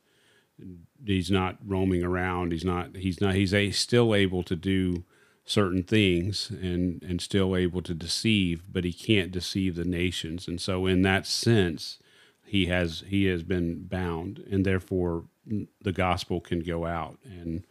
he's 1.05 1.31
not 1.31 1.59
roaming 1.65 2.03
around. 2.03 2.53
He's 2.53 2.65
not 2.65 2.97
he's 2.97 3.21
not 3.21 3.35
he's 3.35 3.53
a, 3.53 3.71
still 3.71 4.15
able 4.15 4.43
to 4.45 4.57
do 4.57 5.05
certain 5.51 5.83
things 5.83 6.49
and 6.51 7.03
and 7.03 7.21
still 7.21 7.57
able 7.57 7.83
to 7.83 7.93
deceive, 7.95 8.63
but 8.71 8.85
he 8.85 8.93
can't 8.93 9.33
deceive 9.33 9.75
the 9.75 9.85
nations. 9.85 10.47
And 10.47 10.61
so 10.61 10.87
in 10.87 11.03
that 11.03 11.27
sense, 11.27 11.99
he 12.47 12.67
has 12.67 13.03
he 13.09 13.25
has 13.27 13.43
been 13.43 13.87
bound, 13.87 14.45
and 14.51 14.65
therefore 14.65 15.25
the 15.83 15.93
gospel 15.93 16.41
can 16.41 16.61
go 16.61 16.87
out 16.87 17.19
and 17.25 17.65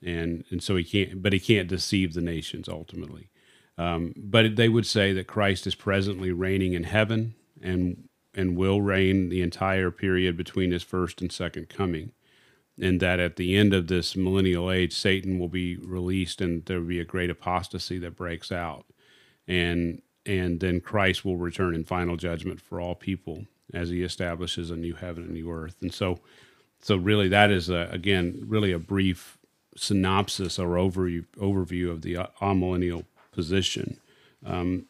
and 0.00 0.44
and 0.50 0.62
so 0.62 0.76
he 0.76 0.84
can't, 0.84 1.20
but 1.20 1.32
he 1.32 1.40
can't 1.40 1.68
deceive 1.68 2.14
the 2.14 2.20
nations 2.20 2.68
ultimately. 2.68 3.28
Um, 3.76 4.14
but 4.16 4.56
they 4.56 4.68
would 4.68 4.86
say 4.86 5.12
that 5.12 5.26
Christ 5.26 5.66
is 5.66 5.74
presently 5.74 6.30
reigning 6.30 6.74
in 6.74 6.84
heaven 6.84 7.34
and 7.60 8.08
and 8.34 8.56
will 8.56 8.82
reign 8.82 9.30
the 9.30 9.42
entire 9.42 9.90
period 9.90 10.36
between 10.36 10.70
his 10.70 10.84
first 10.84 11.20
and 11.20 11.32
second 11.32 11.68
coming, 11.68 12.12
and 12.80 13.00
that 13.00 13.20
at 13.20 13.36
the 13.36 13.56
end 13.56 13.72
of 13.72 13.88
this 13.88 14.16
millennial 14.16 14.70
age, 14.70 14.94
Satan 14.94 15.38
will 15.38 15.48
be 15.48 15.76
released 15.76 16.40
and 16.40 16.64
there 16.66 16.80
will 16.80 16.86
be 16.86 17.00
a 17.00 17.04
great 17.04 17.30
apostasy 17.30 17.98
that 17.98 18.16
breaks 18.16 18.52
out, 18.52 18.84
and 19.48 20.02
and 20.24 20.60
then 20.60 20.80
Christ 20.80 21.24
will 21.24 21.36
return 21.36 21.74
in 21.74 21.84
final 21.84 22.16
judgment 22.16 22.60
for 22.60 22.80
all 22.80 22.94
people 22.94 23.46
as 23.72 23.88
he 23.88 24.02
establishes 24.02 24.70
a 24.70 24.76
new 24.76 24.94
heaven 24.94 25.24
and 25.24 25.32
new 25.32 25.50
earth. 25.50 25.76
And 25.80 25.92
so, 25.92 26.18
so 26.80 26.96
really, 26.96 27.28
that 27.28 27.50
is 27.50 27.68
a, 27.70 27.88
again 27.90 28.44
really 28.46 28.72
a 28.72 28.78
brief 28.78 29.38
synopsis 29.76 30.58
or 30.58 30.76
overview 30.76 31.24
overview 31.38 31.90
of 31.90 32.02
the 32.02 32.14
amillennial 32.40 33.04
position. 33.32 34.00
Um, 34.44 34.86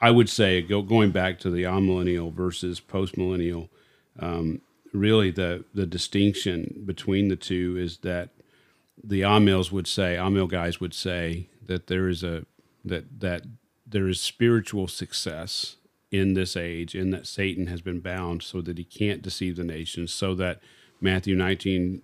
I 0.00 0.10
would 0.10 0.28
say 0.28 0.62
go, 0.62 0.82
going 0.82 1.10
back 1.10 1.40
to 1.40 1.50
the 1.50 1.64
amillennial 1.64 2.32
versus 2.32 2.80
postmillennial, 2.80 3.68
um, 4.18 4.60
really 4.92 5.30
the 5.30 5.64
the 5.74 5.86
distinction 5.86 6.82
between 6.84 7.28
the 7.28 7.36
two 7.36 7.76
is 7.78 7.98
that 7.98 8.30
the 9.02 9.22
amils 9.22 9.70
would 9.70 9.86
say 9.86 10.16
amil 10.16 10.48
guys 10.48 10.80
would 10.80 10.94
say 10.94 11.48
that 11.66 11.86
there 11.86 12.08
is 12.08 12.24
a 12.24 12.44
that 12.84 13.20
that 13.20 13.42
there 13.86 14.08
is 14.08 14.20
spiritual 14.20 14.88
success 14.88 15.76
in 16.10 16.34
this 16.34 16.56
age, 16.56 16.94
in 16.94 17.10
that 17.10 17.26
Satan 17.26 17.66
has 17.66 17.80
been 17.80 18.00
bound 18.00 18.42
so 18.42 18.60
that 18.62 18.78
he 18.78 18.84
can't 18.84 19.22
deceive 19.22 19.56
the 19.56 19.64
nations, 19.64 20.12
so 20.12 20.34
that 20.34 20.60
Matthew 21.00 21.36
19 21.36 22.02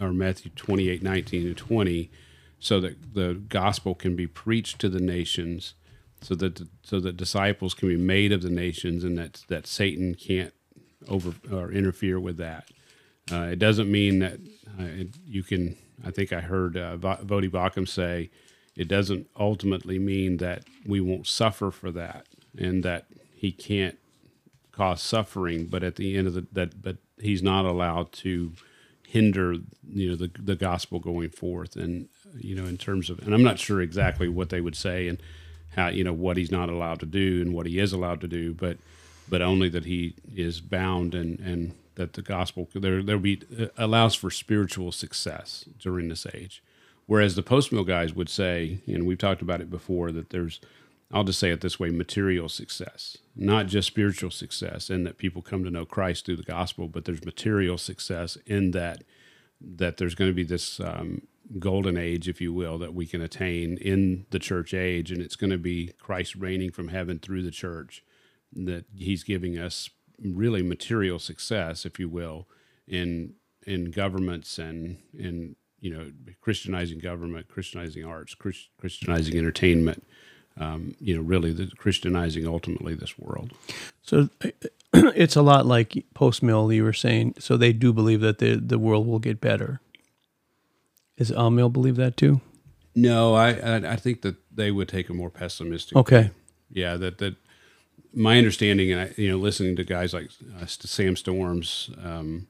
or 0.00 0.12
Matthew 0.12 0.50
28, 0.56 1.02
19 1.02 1.46
and 1.46 1.56
20, 1.56 2.10
so 2.58 2.80
that 2.80 3.14
the 3.14 3.34
gospel 3.48 3.94
can 3.94 4.16
be 4.16 4.26
preached 4.26 4.78
to 4.80 4.88
the 4.88 5.00
nations, 5.00 5.74
so 6.20 6.34
that 6.34 6.62
so 6.82 6.98
that 7.00 7.16
disciples 7.16 7.74
can 7.74 7.88
be 7.88 7.96
made 7.96 8.32
of 8.32 8.42
the 8.42 8.50
nations, 8.50 9.04
and 9.04 9.18
that 9.18 9.44
that 9.48 9.66
Satan 9.66 10.14
can't 10.14 10.54
over 11.08 11.34
or 11.50 11.72
interfere 11.72 12.18
with 12.20 12.36
that. 12.38 12.68
Uh, 13.30 13.48
it 13.52 13.58
doesn't 13.58 13.90
mean 13.90 14.18
that 14.20 14.34
uh, 14.78 14.84
it, 14.84 15.08
you 15.26 15.42
can. 15.42 15.76
I 16.04 16.10
think 16.10 16.32
I 16.32 16.40
heard 16.40 16.76
uh, 16.76 16.96
Voddie 16.96 17.50
Baucham 17.50 17.88
say 17.88 18.30
it 18.76 18.88
doesn't 18.88 19.28
ultimately 19.38 19.98
mean 19.98 20.38
that 20.38 20.64
we 20.86 21.00
won't 21.00 21.26
suffer 21.26 21.70
for 21.70 21.92
that, 21.92 22.26
and 22.58 22.82
that 22.84 23.06
he 23.34 23.52
can't 23.52 23.98
cause 24.72 25.02
suffering, 25.02 25.66
but 25.66 25.84
at 25.84 25.96
the 25.96 26.16
end 26.16 26.26
of 26.26 26.34
the 26.34 26.46
that 26.52 26.82
but 26.82 26.96
he's 27.20 27.42
not 27.42 27.64
allowed 27.64 28.12
to 28.12 28.52
hinder 29.12 29.56
you 29.92 30.08
know 30.08 30.16
the 30.16 30.30
the 30.38 30.56
gospel 30.56 30.98
going 30.98 31.28
forth 31.28 31.76
and 31.76 32.08
you 32.38 32.54
know 32.54 32.64
in 32.64 32.78
terms 32.78 33.10
of 33.10 33.18
and 33.18 33.34
I'm 33.34 33.42
not 33.42 33.58
sure 33.58 33.82
exactly 33.82 34.26
what 34.26 34.48
they 34.48 34.62
would 34.62 34.74
say 34.74 35.06
and 35.06 35.22
how 35.76 35.88
you 35.88 36.02
know 36.02 36.14
what 36.14 36.38
he's 36.38 36.50
not 36.50 36.70
allowed 36.70 37.00
to 37.00 37.06
do 37.06 37.42
and 37.42 37.52
what 37.52 37.66
he 37.66 37.78
is 37.78 37.92
allowed 37.92 38.22
to 38.22 38.28
do 38.28 38.54
but 38.54 38.78
but 39.28 39.42
only 39.42 39.68
that 39.68 39.84
he 39.84 40.14
is 40.34 40.60
bound 40.60 41.14
and 41.14 41.38
and 41.40 41.74
that 41.94 42.14
the 42.14 42.22
gospel 42.22 42.68
there 42.74 43.02
there 43.02 43.18
be 43.18 43.40
uh, 43.58 43.66
allows 43.76 44.14
for 44.14 44.30
spiritual 44.30 44.92
success 44.92 45.64
during 45.78 46.08
this 46.08 46.26
age 46.34 46.62
whereas 47.06 47.34
the 47.34 47.42
post 47.42 47.72
mill 47.72 47.84
guys 47.84 48.14
would 48.14 48.28
say 48.28 48.78
and 48.86 49.06
we've 49.06 49.18
talked 49.18 49.42
about 49.42 49.60
it 49.60 49.70
before 49.70 50.10
that 50.10 50.30
there's 50.30 50.60
I'll 51.12 51.24
just 51.24 51.38
say 51.38 51.50
it 51.50 51.60
this 51.60 51.78
way 51.78 51.90
material 51.90 52.48
success, 52.48 53.18
not 53.36 53.66
just 53.66 53.86
spiritual 53.86 54.30
success, 54.30 54.88
and 54.88 55.06
that 55.06 55.18
people 55.18 55.42
come 55.42 55.62
to 55.64 55.70
know 55.70 55.84
Christ 55.84 56.24
through 56.24 56.36
the 56.36 56.42
gospel, 56.42 56.88
but 56.88 57.04
there's 57.04 57.24
material 57.24 57.76
success 57.76 58.38
in 58.46 58.70
that, 58.70 59.04
that 59.60 59.98
there's 59.98 60.14
going 60.14 60.30
to 60.30 60.34
be 60.34 60.42
this 60.42 60.80
um, 60.80 61.22
golden 61.58 61.98
age, 61.98 62.28
if 62.28 62.40
you 62.40 62.52
will, 62.52 62.78
that 62.78 62.94
we 62.94 63.06
can 63.06 63.20
attain 63.20 63.76
in 63.76 64.24
the 64.30 64.38
church 64.38 64.72
age. 64.72 65.12
And 65.12 65.20
it's 65.20 65.36
going 65.36 65.50
to 65.50 65.58
be 65.58 65.92
Christ 66.00 66.34
reigning 66.34 66.70
from 66.70 66.88
heaven 66.88 67.18
through 67.18 67.42
the 67.42 67.50
church, 67.50 68.02
that 68.54 68.84
he's 68.94 69.24
giving 69.24 69.58
us 69.58 69.90
really 70.22 70.62
material 70.62 71.18
success, 71.18 71.84
if 71.84 71.98
you 71.98 72.08
will, 72.08 72.48
in 72.86 73.34
in 73.66 73.90
governments 73.90 74.58
and 74.58 74.98
in 75.16 75.56
you 75.80 75.92
know 75.92 76.10
Christianizing 76.40 76.98
government, 76.98 77.48
Christianizing 77.48 78.04
arts, 78.04 78.34
Christianizing 78.34 79.36
entertainment, 79.36 80.04
um, 80.58 80.94
you 81.00 81.16
know, 81.16 81.22
really 81.22 81.52
the 81.52 81.66
Christianizing 81.76 82.46
ultimately 82.46 82.94
this 82.94 83.18
world. 83.18 83.52
So 84.02 84.28
it's 84.92 85.36
a 85.36 85.42
lot 85.42 85.66
like 85.66 86.04
post 86.14 86.42
mill 86.42 86.72
you 86.72 86.84
were 86.84 86.92
saying. 86.92 87.34
So 87.38 87.56
they 87.56 87.72
do 87.72 87.92
believe 87.92 88.20
that 88.20 88.38
the 88.38 88.56
the 88.56 88.78
world 88.78 89.06
will 89.06 89.18
get 89.18 89.40
better. 89.40 89.80
Does 91.16 91.30
Amil 91.30 91.72
believe 91.72 91.96
that 91.96 92.16
too? 92.16 92.40
No, 92.94 93.34
I, 93.34 93.52
I, 93.52 93.92
I 93.92 93.96
think 93.96 94.22
that 94.22 94.36
they 94.54 94.70
would 94.70 94.88
take 94.88 95.08
a 95.08 95.14
more 95.14 95.30
pessimistic. 95.30 95.96
Okay. 95.96 96.22
View. 96.22 96.30
Yeah, 96.74 96.96
that 96.96 97.18
that 97.18 97.36
my 98.14 98.38
understanding, 98.38 98.92
and 98.92 99.00
I, 99.00 99.14
you 99.16 99.30
know, 99.30 99.38
listening 99.38 99.76
to 99.76 99.84
guys 99.84 100.12
like 100.12 100.30
uh, 100.60 100.66
Sam 100.66 101.16
Storms, 101.16 101.90
um, 102.02 102.48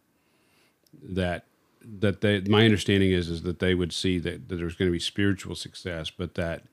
that 1.02 1.46
that 1.84 2.20
they, 2.20 2.40
my 2.40 2.64
understanding 2.64 3.10
is 3.12 3.28
is 3.28 3.42
that 3.42 3.58
they 3.58 3.74
would 3.74 3.92
see 3.92 4.18
that, 4.18 4.48
that 4.48 4.56
there's 4.56 4.74
going 4.74 4.88
to 4.88 4.92
be 4.92 5.00
spiritual 5.00 5.54
success, 5.54 6.10
but 6.10 6.34
that 6.34 6.64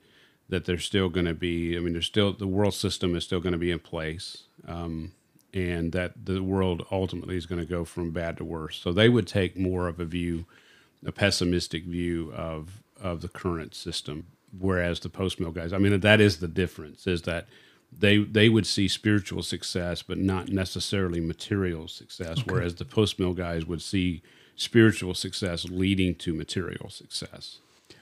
that 0.50 0.66
there's 0.66 0.86
still 0.86 1.10
going 1.10 1.26
to 1.26 1.34
be. 1.34 1.76
I 1.78 1.80
mean, 1.80 1.94
there's 1.94 2.06
still 2.06 2.34
the 2.34 2.48
world 2.48 2.74
system 2.74 3.16
is 3.16 3.24
still 3.24 3.40
going 3.40 3.54
to 3.54 3.60
be 3.60 3.72
in 3.72 3.80
place, 3.80 4.44
um, 4.68 5.14
and 5.54 5.92
that 5.94 6.26
the 6.26 6.42
world 6.42 6.86
ultimately 6.92 7.38
is 7.38 7.46
going 7.46 7.62
to 7.62 7.68
go 7.68 7.86
from 7.86 8.12
bad 8.12 8.38
to 8.38 8.44
worse. 8.44 8.78
So 8.78 8.92
they 8.92 9.10
would 9.10 9.28
take 9.28 9.58
more 9.58 9.88
of 9.88 10.00
a 10.00 10.06
view, 10.06 10.46
a 11.06 11.12
pessimistic 11.12 11.86
view 11.86 12.34
of 12.34 12.82
of 13.02 13.22
the 13.22 13.30
current 13.30 13.76
system, 13.76 14.28
whereas 14.58 15.00
the 15.00 15.10
post 15.10 15.40
mill 15.40 15.52
guys. 15.52 15.74
I 15.74 15.78
mean, 15.78 16.00
that 16.00 16.20
is 16.20 16.40
the 16.40 16.48
difference. 16.48 17.08
Is 17.08 17.24
that 17.24 17.48
they 17.92 18.20
they 18.20 18.50
would 18.50 18.68
see 18.68 18.88
spiritual 18.88 19.44
success, 19.44 20.02
but 20.02 20.18
not 20.18 20.50
necessarily 20.50 21.20
material 21.20 21.88
success. 21.88 22.40
Okay. 22.40 22.52
Whereas 22.52 22.76
the 22.76 22.86
post 22.86 23.20
mill 23.20 23.34
guys 23.34 23.66
would 23.66 23.82
see 23.82 24.22
spiritual 24.56 25.14
success 25.14 25.66
leading 25.66 26.16
to 26.16 26.34
material 26.34 26.90
success. 26.90 27.60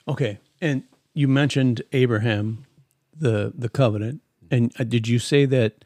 Okay, 0.08 0.40
and 0.62 0.84
you 1.14 1.28
mentioned 1.28 1.82
Abraham, 1.92 2.66
the 3.16 3.54
the 3.56 3.70
covenant, 3.70 4.22
and 4.52 4.72
uh, 4.80 4.84
did 4.84 5.08
you 5.08 5.20
say 5.20 5.46
that 5.46 5.86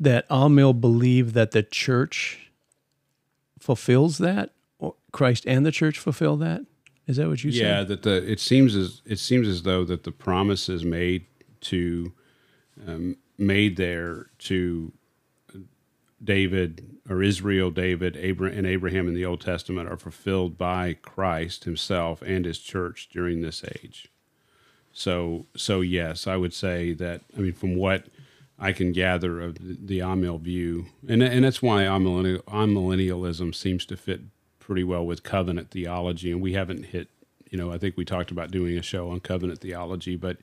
that 0.00 0.28
Amil 0.28 0.80
believe 0.80 1.32
that 1.32 1.50
the 1.50 1.62
church 1.62 2.50
fulfills 3.58 4.18
that, 4.18 4.50
or 4.78 4.94
Christ 5.12 5.44
and 5.46 5.66
the 5.66 5.72
church 5.72 5.98
fulfill 5.98 6.36
that? 6.36 6.62
Is 7.06 7.16
that 7.16 7.28
what 7.28 7.42
you 7.42 7.50
said? 7.50 7.60
Yeah, 7.60 7.84
that 7.84 8.02
the 8.02 8.30
it 8.30 8.40
seems 8.40 8.76
as 8.76 9.02
it 9.04 9.18
seems 9.18 9.48
as 9.48 9.62
though 9.62 9.84
that 9.84 10.04
the 10.04 10.12
promises 10.12 10.84
made 10.84 11.24
to 11.62 12.12
um, 12.86 13.16
made 13.36 13.76
there 13.76 14.26
to 14.38 14.92
David 16.22 16.98
or 17.08 17.22
Israel, 17.22 17.70
David, 17.70 18.16
Abraham, 18.16 18.58
and 18.58 18.66
Abraham 18.66 19.08
in 19.08 19.14
the 19.14 19.24
Old 19.24 19.40
Testament 19.40 19.88
are 19.88 19.96
fulfilled 19.96 20.58
by 20.58 20.94
Christ 20.94 21.64
Himself 21.64 22.22
and 22.22 22.44
His 22.44 22.58
church 22.58 23.08
during 23.12 23.40
this 23.40 23.64
age. 23.82 24.10
So, 24.92 25.46
so 25.56 25.80
yes, 25.80 26.26
I 26.26 26.36
would 26.36 26.52
say 26.52 26.92
that. 26.94 27.22
I 27.36 27.40
mean, 27.40 27.52
from 27.52 27.76
what 27.76 28.06
I 28.58 28.72
can 28.72 28.92
gather 28.92 29.40
of 29.40 29.54
the, 29.54 29.78
the 29.80 29.98
Amil 30.00 30.40
view, 30.40 30.86
and 31.08 31.22
and 31.22 31.44
that's 31.44 31.62
why 31.62 31.84
amillennialism 31.84 33.54
seems 33.54 33.86
to 33.86 33.96
fit 33.96 34.22
pretty 34.58 34.84
well 34.84 35.06
with 35.06 35.22
covenant 35.22 35.70
theology. 35.70 36.32
And 36.32 36.42
we 36.42 36.54
haven't 36.54 36.86
hit, 36.86 37.08
you 37.50 37.56
know, 37.56 37.72
I 37.72 37.78
think 37.78 37.96
we 37.96 38.04
talked 38.04 38.32
about 38.32 38.50
doing 38.50 38.76
a 38.76 38.82
show 38.82 39.10
on 39.10 39.20
covenant 39.20 39.60
theology, 39.60 40.16
but 40.16 40.38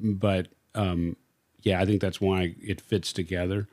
but 0.00 0.48
um, 0.74 1.16
yeah, 1.62 1.80
I 1.80 1.86
think 1.86 2.00
that's 2.00 2.20
why 2.20 2.54
it 2.60 2.80
fits 2.80 3.12
together 3.12 3.68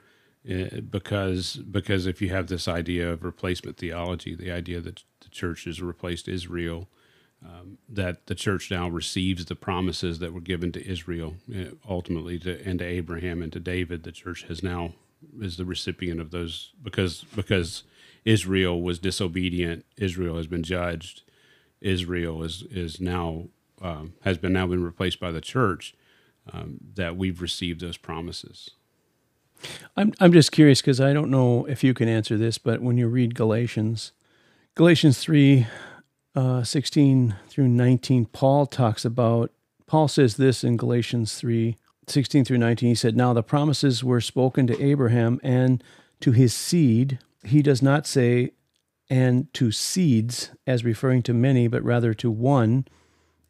uh, 0.49 0.79
because 0.89 1.57
because 1.57 2.05
if 2.05 2.21
you 2.21 2.29
have 2.29 2.47
this 2.47 2.67
idea 2.67 3.11
of 3.11 3.23
replacement 3.23 3.77
theology, 3.77 4.35
the 4.35 4.51
idea 4.51 4.79
that 4.79 5.03
the 5.21 5.29
church 5.29 5.65
has 5.65 5.81
replaced 5.81 6.27
Israel, 6.27 6.87
um, 7.45 7.77
that 7.89 8.27
the 8.27 8.35
church 8.35 8.71
now 8.71 8.87
receives 8.87 9.45
the 9.45 9.55
promises 9.55 10.19
that 10.19 10.33
were 10.33 10.41
given 10.41 10.71
to 10.71 10.87
Israel, 10.89 11.35
uh, 11.53 11.75
ultimately 11.87 12.39
to 12.39 12.61
and 12.65 12.79
to 12.79 12.85
Abraham 12.85 13.41
and 13.41 13.51
to 13.51 13.59
David. 13.59 14.03
The 14.03 14.11
church 14.13 14.43
has 14.43 14.63
now 14.63 14.93
is 15.41 15.57
the 15.57 15.65
recipient 15.65 16.21
of 16.21 16.31
those 16.31 16.71
because 16.81 17.25
because 17.35 17.83
Israel 18.23 18.81
was 18.81 18.97
disobedient. 18.97 19.85
Israel 19.97 20.37
has 20.37 20.47
been 20.47 20.63
judged. 20.63 21.23
Israel 21.81 22.43
is 22.43 22.63
is 22.71 23.01
now 23.01 23.49
um, 23.81 24.13
has 24.21 24.37
been 24.37 24.53
now 24.53 24.67
been 24.67 24.83
replaced 24.83 25.19
by 25.19 25.31
the 25.31 25.41
church. 25.41 25.93
Um, 26.51 26.79
that 26.95 27.15
we've 27.15 27.41
received 27.41 27.81
those 27.81 27.97
promises. 27.97 28.71
I'm 29.95 30.13
I'm 30.19 30.33
just 30.33 30.51
curious 30.51 30.81
because 30.81 30.99
I 30.99 31.13
don't 31.13 31.29
know 31.29 31.65
if 31.65 31.83
you 31.83 31.93
can 31.93 32.07
answer 32.07 32.37
this, 32.37 32.57
but 32.57 32.81
when 32.81 32.97
you 32.97 33.07
read 33.07 33.35
Galatians, 33.35 34.13
Galatians 34.75 35.19
three, 35.19 35.67
uh, 36.35 36.63
sixteen 36.63 37.35
through 37.49 37.67
nineteen, 37.67 38.25
Paul 38.25 38.65
talks 38.65 39.05
about. 39.05 39.51
Paul 39.85 40.07
says 40.07 40.37
this 40.37 40.63
in 40.63 40.77
Galatians 40.77 41.35
three, 41.35 41.75
16 42.09 42.45
through 42.45 42.57
19. 42.57 42.89
He 42.89 42.95
said, 42.95 43.15
Now 43.15 43.33
the 43.33 43.43
promises 43.43 44.03
were 44.03 44.21
spoken 44.21 44.67
to 44.67 44.81
Abraham 44.81 45.39
and 45.43 45.83
to 46.21 46.31
his 46.31 46.53
seed, 46.53 47.19
he 47.43 47.61
does 47.61 47.81
not 47.81 48.05
say, 48.05 48.51
and 49.09 49.51
to 49.53 49.71
seeds, 49.71 50.51
as 50.67 50.83
referring 50.83 51.23
to 51.23 51.33
many, 51.33 51.67
but 51.67 51.83
rather 51.83 52.13
to 52.15 52.29
one, 52.29 52.85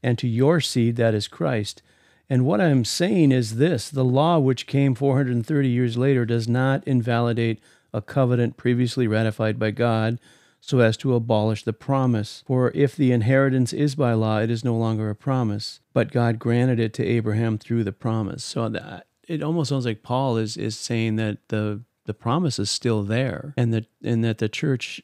and 0.03 0.17
to 0.19 0.27
your 0.27 0.61
seed, 0.61 0.95
that 0.97 1.13
is 1.13 1.27
Christ. 1.27 1.81
And 2.29 2.45
what 2.45 2.61
I'm 2.61 2.85
saying 2.85 3.31
is 3.31 3.55
this 3.55 3.89
the 3.89 4.05
law, 4.05 4.37
which 4.37 4.67
came 4.67 4.95
430 4.95 5.67
years 5.67 5.97
later, 5.97 6.25
does 6.25 6.47
not 6.47 6.87
invalidate 6.87 7.59
a 7.91 8.01
covenant 8.01 8.57
previously 8.57 9.07
ratified 9.07 9.57
by 9.57 9.71
God 9.71 10.19
so 10.61 10.79
as 10.79 10.97
to 10.97 11.15
abolish 11.15 11.63
the 11.63 11.73
promise. 11.73 12.43
For 12.45 12.71
if 12.75 12.95
the 12.95 13.11
inheritance 13.11 13.73
is 13.73 13.95
by 13.95 14.13
law, 14.13 14.39
it 14.39 14.51
is 14.51 14.63
no 14.63 14.75
longer 14.75 15.09
a 15.09 15.15
promise, 15.15 15.79
but 15.93 16.11
God 16.11 16.37
granted 16.37 16.79
it 16.79 16.93
to 16.95 17.05
Abraham 17.05 17.57
through 17.57 17.83
the 17.83 17.91
promise. 17.91 18.43
So 18.43 18.69
that 18.69 19.07
it 19.27 19.41
almost 19.41 19.69
sounds 19.69 19.85
like 19.85 20.03
Paul 20.03 20.37
is, 20.37 20.57
is 20.57 20.77
saying 20.77 21.15
that 21.17 21.37
the 21.49 21.81
the 22.05 22.13
promise 22.15 22.57
is 22.57 22.71
still 22.71 23.03
there 23.03 23.53
and 23.55 23.71
that 23.73 23.85
and 24.03 24.23
that 24.23 24.39
the 24.39 24.49
church 24.49 25.01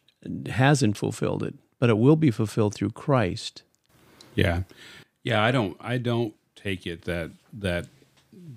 hasn't 0.48 0.98
fulfilled 0.98 1.44
it, 1.44 1.56
but 1.80 1.90
it 1.90 1.98
will 1.98 2.16
be 2.16 2.32
fulfilled 2.32 2.74
through 2.74 2.92
Christ. 2.92 3.64
Yeah. 4.34 4.64
Yeah, 5.24 5.44
I 5.44 5.52
don't 5.52 5.78
I 5.80 5.98
don't 5.98 6.34
take 6.66 6.88
it 6.88 7.04
that 7.04 7.32
that 7.54 7.88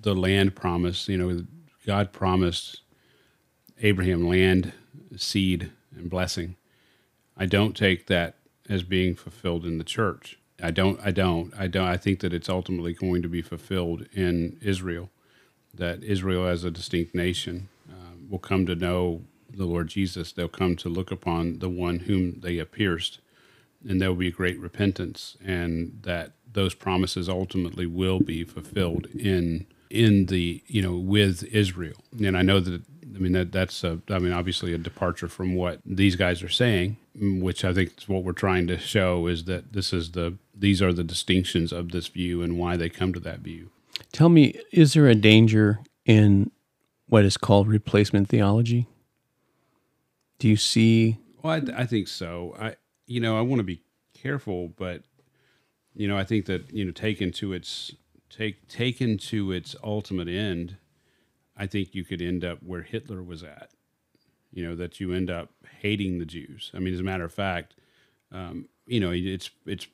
the 0.01 0.15
land 0.15 0.55
promise, 0.55 1.07
you 1.07 1.17
know, 1.17 1.45
God 1.85 2.11
promised 2.11 2.81
Abraham 3.81 4.27
land, 4.27 4.73
seed, 5.15 5.71
and 5.95 6.09
blessing. 6.09 6.55
I 7.37 7.45
don't 7.45 7.77
take 7.77 8.07
that 8.07 8.35
as 8.67 8.83
being 8.83 9.15
fulfilled 9.15 9.65
in 9.65 9.77
the 9.77 9.83
church. 9.83 10.39
I 10.61 10.71
don't. 10.71 10.99
I 11.03 11.11
don't. 11.11 11.53
I 11.57 11.67
don't. 11.67 11.87
I 11.87 11.97
think 11.97 12.19
that 12.21 12.33
it's 12.33 12.49
ultimately 12.49 12.93
going 12.93 13.21
to 13.21 13.29
be 13.29 13.41
fulfilled 13.41 14.07
in 14.13 14.57
Israel. 14.61 15.09
That 15.73 16.03
Israel, 16.03 16.47
as 16.47 16.63
a 16.63 16.71
distinct 16.71 17.13
nation, 17.13 17.69
uh, 17.89 18.15
will 18.29 18.39
come 18.39 18.65
to 18.65 18.75
know 18.75 19.21
the 19.49 19.65
Lord 19.65 19.87
Jesus. 19.87 20.31
They'll 20.31 20.47
come 20.47 20.75
to 20.77 20.89
look 20.89 21.11
upon 21.11 21.59
the 21.59 21.69
one 21.69 21.99
whom 21.99 22.41
they 22.41 22.57
have 22.57 22.71
pierced, 22.71 23.19
and 23.87 24.01
there 24.01 24.09
will 24.09 24.15
be 24.15 24.31
great 24.31 24.59
repentance, 24.59 25.37
and 25.45 25.99
that 26.01 26.33
those 26.53 26.73
promises 26.73 27.29
ultimately 27.29 27.85
will 27.85 28.19
be 28.19 28.43
fulfilled 28.43 29.07
in 29.07 29.65
in 29.89 30.27
the 30.27 30.61
you 30.67 30.81
know 30.81 30.95
with 30.95 31.43
Israel. 31.43 31.97
And 32.23 32.37
I 32.37 32.41
know 32.41 32.59
that 32.59 32.81
I 33.15 33.19
mean 33.19 33.31
that 33.33 33.51
that's 33.51 33.83
a, 33.83 33.99
I 34.09 34.19
mean 34.19 34.33
obviously 34.33 34.73
a 34.73 34.77
departure 34.77 35.27
from 35.27 35.55
what 35.55 35.79
these 35.85 36.15
guys 36.15 36.43
are 36.43 36.49
saying, 36.49 36.97
which 37.15 37.65
I 37.65 37.73
think 37.73 37.93
is 37.97 38.07
what 38.07 38.23
we're 38.23 38.33
trying 38.33 38.67
to 38.67 38.77
show 38.77 39.27
is 39.27 39.45
that 39.45 39.73
this 39.73 39.93
is 39.93 40.11
the 40.11 40.37
these 40.55 40.81
are 40.81 40.93
the 40.93 41.03
distinctions 41.03 41.71
of 41.71 41.91
this 41.91 42.07
view 42.07 42.41
and 42.41 42.57
why 42.57 42.77
they 42.77 42.89
come 42.89 43.13
to 43.13 43.19
that 43.21 43.39
view. 43.39 43.69
Tell 44.11 44.29
me, 44.29 44.59
is 44.71 44.93
there 44.93 45.07
a 45.07 45.15
danger 45.15 45.79
in 46.05 46.51
what 47.07 47.25
is 47.25 47.37
called 47.37 47.67
replacement 47.67 48.29
theology? 48.29 48.87
Do 50.37 50.47
you 50.47 50.55
see? 50.55 51.17
Well, 51.41 51.53
I, 51.53 51.81
I 51.81 51.85
think 51.85 52.07
so. 52.07 52.55
I 52.59 52.75
you 53.07 53.19
know 53.19 53.37
I 53.37 53.41
want 53.41 53.59
to 53.59 53.63
be 53.63 53.81
careful, 54.13 54.69
but 54.77 55.03
you 55.95 56.07
know 56.07 56.17
I 56.17 56.23
think 56.23 56.45
that 56.45 56.71
you 56.73 56.85
know 56.85 56.91
taken 56.91 57.31
to 57.33 57.53
its 57.53 57.93
take 58.29 58.67
taken 58.67 59.17
to 59.17 59.51
its 59.51 59.75
ultimate 59.83 60.27
end, 60.27 60.77
I 61.57 61.67
think 61.67 61.95
you 61.95 62.03
could 62.03 62.21
end 62.21 62.43
up 62.43 62.59
where 62.63 62.83
Hitler 62.83 63.23
was 63.23 63.43
at. 63.43 63.69
You 64.51 64.67
know 64.67 64.75
that 64.75 64.99
you 64.99 65.13
end 65.13 65.29
up 65.29 65.49
hating 65.81 66.19
the 66.19 66.25
Jews. 66.25 66.71
I 66.73 66.79
mean, 66.79 66.93
as 66.93 66.99
a 66.99 67.03
matter 67.03 67.25
of 67.25 67.33
fact, 67.33 67.75
um, 68.31 68.67
you 68.85 68.99
know 68.99 69.11
it's 69.11 69.49
it's 69.65 69.87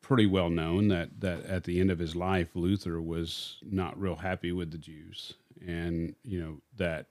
pretty 0.00 0.26
well 0.26 0.50
known 0.50 0.88
that 0.88 1.20
that 1.20 1.44
at 1.46 1.64
the 1.64 1.80
end 1.80 1.90
of 1.90 1.98
his 1.98 2.14
life, 2.14 2.50
Luther 2.54 3.00
was 3.00 3.56
not 3.62 3.98
real 4.00 4.16
happy 4.16 4.52
with 4.52 4.70
the 4.70 4.78
Jews, 4.78 5.34
and 5.66 6.14
you 6.22 6.40
know 6.40 6.60
that 6.76 7.06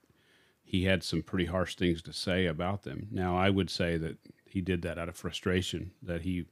he 0.62 0.84
had 0.84 1.02
some 1.02 1.22
pretty 1.22 1.44
harsh 1.44 1.76
things 1.76 2.00
to 2.02 2.12
say 2.12 2.46
about 2.46 2.82
them. 2.82 3.08
Now, 3.10 3.36
I 3.36 3.50
would 3.50 3.68
say 3.68 3.96
that 3.98 4.16
he 4.46 4.60
did 4.60 4.82
that 4.82 4.98
out 4.98 5.08
of 5.08 5.16
frustration. 5.16 5.90
That 6.02 6.22
he 6.22 6.46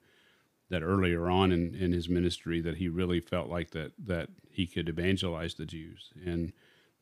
that 0.73 0.83
earlier 0.83 1.29
on 1.29 1.53
in, 1.53 1.75
in 1.75 1.93
his 1.93 2.09
ministry 2.09 2.63
that 2.63 2.79
he 2.79 2.89
really 2.89 3.21
felt 3.21 3.49
like 3.49 3.71
that 3.73 3.93
that 4.03 4.31
he 4.51 4.67
could 4.67 4.89
evangelize 4.89 5.55
the 5.55 5.67
Jews 5.67 6.11
and 6.25 6.53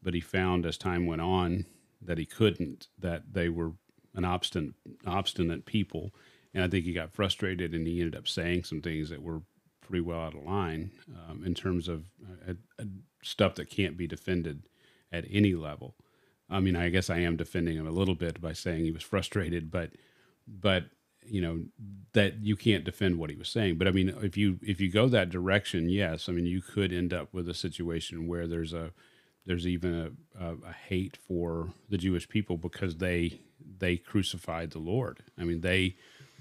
but 0.03 0.13
he 0.13 0.21
found 0.21 0.67
as 0.67 0.77
time 0.77 1.07
went 1.07 1.23
on 1.23 1.67
that 2.03 2.19
he 2.19 2.27
couldn't 2.27 2.89
that 2.99 3.33
they 3.33 3.49
were 3.49 3.71
an 4.15 4.25
obstinate 4.25 4.75
obstinate 5.07 5.67
people 5.67 6.11
and 6.53 6.65
I 6.65 6.69
think 6.69 6.85
he 6.85 6.93
got 6.93 7.13
frustrated 7.13 7.73
and 7.73 7.87
he 7.87 8.01
ended 8.01 8.17
up 8.17 8.27
saying 8.27 8.65
some 8.65 8.83
things 8.83 9.09
that 9.11 9.23
were 9.23 9.43
pretty 9.81 10.01
well 10.01 10.21
out 10.21 10.35
of 10.35 10.43
line 10.43 10.91
um, 11.29 11.45
in 11.45 11.55
terms 11.55 11.87
of 11.87 12.07
uh, 12.49 12.55
uh, 12.81 12.85
stuff 13.23 13.55
that 13.55 13.71
can't 13.71 13.97
be 13.97 14.09
defended 14.09 14.65
at 15.13 15.25
any 15.31 15.55
level. 15.55 15.95
I 16.49 16.59
mean, 16.59 16.75
I 16.75 16.89
guess 16.89 17.09
I 17.09 17.19
am 17.19 17.37
defending 17.37 17.77
him 17.77 17.87
a 17.87 17.93
little 17.93 18.17
bit 18.17 18.41
by 18.41 18.53
saying 18.53 18.85
he 18.85 18.91
was 18.91 19.05
frustrated, 19.05 19.71
but 19.71 19.93
but 20.49 20.87
you 21.25 21.41
know 21.41 21.65
that 22.13 22.43
you 22.43 22.57
can't 22.57 22.85
defend 22.85 23.19
what 23.19 23.31
he 23.31 23.37
was 23.37 23.49
saying. 23.49 23.79
But 23.79 23.89
i 23.89 23.91
mean 23.91 24.09
if 24.23 24.37
you 24.37 24.59
if 24.63 24.81
you 24.81 24.91
go 24.91 25.09
that 25.09 25.31
direction 25.31 25.89
yes 25.89 26.29
i 26.29 26.33
mean 26.33 26.47
you 26.47 26.63
could 26.63 26.93
end 26.93 27.13
up 27.13 27.33
with 27.33 27.49
a 27.49 27.55
situation 27.55 28.27
where 28.27 28.47
there's 28.47 28.73
a 28.73 28.93
there's 29.47 29.67
even 29.67 29.95
a, 30.39 30.45
a, 30.45 30.55
a 30.69 30.73
hate 30.73 31.17
for 31.17 31.73
the 31.89 31.99
jewish 31.99 32.29
people 32.29 32.57
because 32.57 32.97
they 32.97 33.41
they 33.79 33.97
crucified 33.97 34.71
the 34.71 34.79
lord. 34.79 35.23
I 35.39 35.45
mean 35.45 35.61
they 35.61 35.97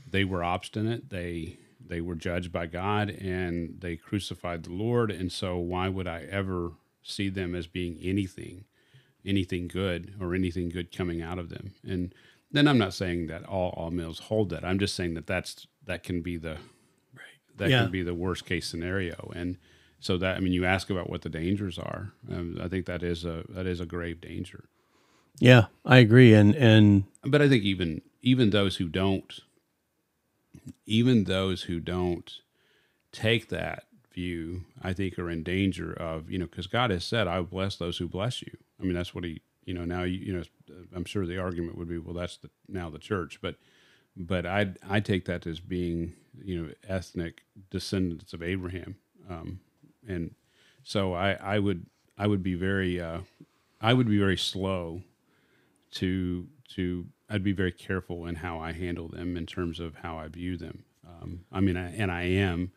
they 0.10 0.24
were 0.24 0.44
obstinate. 0.44 1.10
They 1.10 1.58
they 1.86 2.02
were 2.02 2.16
judged 2.16 2.52
by 2.52 2.66
god 2.68 3.10
and 3.10 3.80
they 3.80 3.96
crucified 3.96 4.64
the 4.64 4.74
lord. 4.74 5.12
And 5.12 5.32
so 5.32 5.58
why 5.58 5.90
would 5.90 6.08
i 6.08 6.22
ever 6.30 6.72
see 7.04 7.30
them 7.30 7.56
as 7.56 7.68
being 7.68 7.98
anything 8.02 8.66
anything 9.26 9.68
good 9.68 10.14
or 10.20 10.34
anything 10.34 10.70
good 10.70 10.96
coming 10.96 11.22
out 11.22 11.40
of 11.40 11.50
them? 11.50 11.74
And 11.88 12.14
then 12.52 12.68
I'm 12.68 12.78
not 12.78 12.94
saying 12.94 13.28
that 13.28 13.46
all 13.46 13.70
all 13.72 13.92
mills 13.92 14.20
hold 14.20 14.50
that. 14.50 14.66
I'm 14.66 14.80
just 14.80 14.96
saying 14.96 15.14
that 15.16 15.28
that's 15.28 15.68
that 15.86 16.04
can 16.04 16.22
be 16.22 16.38
the 16.38 16.58
right. 17.14 17.40
that 17.58 17.70
yeah. 17.70 17.84
can 17.84 17.92
be 17.92 18.04
the 18.04 18.14
worst 18.14 18.46
case 18.46 18.68
scenario. 18.68 19.32
And 19.36 19.58
so 20.00 20.18
that 20.18 20.38
I 20.38 20.40
mean, 20.40 20.54
you 20.54 20.66
ask 20.66 20.90
about 20.90 21.10
what 21.10 21.22
the 21.22 21.30
dangers 21.30 21.78
are. 21.78 22.14
Um, 22.32 22.58
I 22.62 22.68
think 22.68 22.86
that 22.86 23.04
is 23.04 23.26
a 23.26 23.44
that 23.50 23.66
is 23.66 23.80
a 23.80 23.86
grave 23.86 24.22
danger. 24.22 24.66
Yeah, 25.40 25.66
I 25.86 25.98
agree. 25.98 26.34
And 26.34 26.56
and 26.56 27.04
but 27.24 27.42
I 27.42 27.50
think 27.50 27.64
even 27.64 28.02
even 28.22 28.50
those 28.50 28.78
who 28.78 28.88
don't, 28.88 29.40
even 30.86 31.26
those 31.26 31.64
who 31.64 31.80
don't 31.80 32.32
take 33.12 33.50
that 33.50 33.86
view, 34.14 34.66
I 34.82 34.94
think 34.94 35.18
are 35.20 35.30
in 35.30 35.44
danger 35.44 35.94
of 35.94 36.32
you 36.32 36.40
know 36.40 36.46
because 36.46 36.68
God 36.68 36.92
has 36.92 37.04
said, 37.04 37.28
"I 37.28 37.38
will 37.40 37.46
bless 37.46 37.76
those 37.76 37.98
who 37.98 38.08
bless 38.08 38.42
you." 38.42 38.58
I 38.80 38.84
mean, 38.84 38.94
that's 38.94 39.14
what 39.14 39.24
he 39.24 39.42
you 39.70 39.76
know 39.76 39.86
now 39.86 40.02
you, 40.02 40.18
you 40.18 40.34
know 40.34 40.44
I'm 40.96 41.06
sure 41.06 41.28
the 41.28 41.38
argument 41.38 41.78
would 41.78 41.88
be 41.88 42.00
well 42.00 42.16
that's 42.16 42.38
the, 42.38 42.50
now 42.68 42.90
the 42.90 42.98
church 42.98 43.40
but 43.40 43.56
but 44.18 44.48
I 44.48 44.74
I 44.90 45.00
take 45.00 45.26
that 45.26 45.46
as 45.46 45.60
being 45.60 46.14
you 46.44 46.60
know 46.60 46.74
ethnic 46.88 47.44
descendants 47.70 48.34
of 48.34 48.42
Abraham 48.42 48.96
um, 49.30 49.60
and 50.08 50.34
so 50.84 51.14
I 51.14 51.34
I 51.34 51.60
would 51.60 51.86
I 52.18 52.26
would 52.26 52.42
be 52.42 52.56
very 52.56 53.00
uh, 53.00 53.20
I 53.80 53.94
would 53.94 54.10
be 54.10 54.18
very 54.18 54.38
slow 54.38 55.04
to 55.92 56.48
to 56.70 57.06
I'd 57.30 57.44
be 57.44 57.52
very 57.54 57.72
careful 57.72 58.26
in 58.26 58.36
how 58.36 58.60
I 58.60 58.72
handle 58.72 59.08
them 59.08 59.38
in 59.38 59.46
terms 59.46 59.80
of 59.80 59.98
how 59.98 60.18
I 60.18 60.30
view 60.30 60.58
them. 60.58 60.84
Um, 61.08 61.42
I 61.52 61.60
mean, 61.60 61.78
I, 61.78 61.96
and 61.96 62.12
I 62.12 62.24
am 62.24 62.72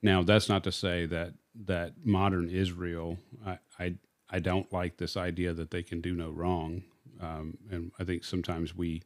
now. 0.00 0.22
That's 0.22 0.48
not 0.48 0.62
to 0.64 0.72
say 0.72 1.06
that 1.06 1.34
that 1.66 1.94
modern 2.04 2.48
Israel. 2.48 3.18
I, 3.44 3.58
I 3.80 3.94
I 4.30 4.38
don't 4.38 4.72
like 4.72 4.96
this 4.96 5.16
idea 5.16 5.52
that 5.54 5.70
they 5.70 5.82
can 5.82 6.00
do 6.00 6.14
no 6.14 6.30
wrong. 6.30 6.82
Um, 7.20 7.58
and 7.70 7.92
I 7.98 8.04
think 8.04 8.24
sometimes 8.24 8.74
we, 8.74 9.02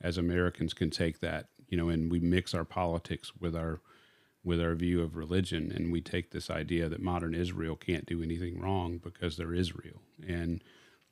as 0.00 0.18
Americans, 0.18 0.74
can 0.74 0.90
take 0.90 1.20
that, 1.20 1.48
you 1.68 1.76
know, 1.76 1.88
and 1.88 2.10
we 2.10 2.20
mix 2.20 2.54
our 2.54 2.64
politics 2.64 3.32
with 3.40 3.56
our 3.56 3.80
with 4.44 4.60
our 4.60 4.74
view 4.74 5.02
of 5.02 5.16
religion, 5.16 5.70
and 5.74 5.92
we 5.92 6.00
take 6.00 6.30
this 6.30 6.48
idea 6.48 6.88
that 6.88 7.02
modern 7.02 7.34
Israel 7.34 7.76
can't 7.76 8.06
do 8.06 8.22
anything 8.22 8.58
wrong 8.58 8.98
because 8.98 9.36
they're 9.36 9.52
Israel, 9.52 10.00
and 10.26 10.62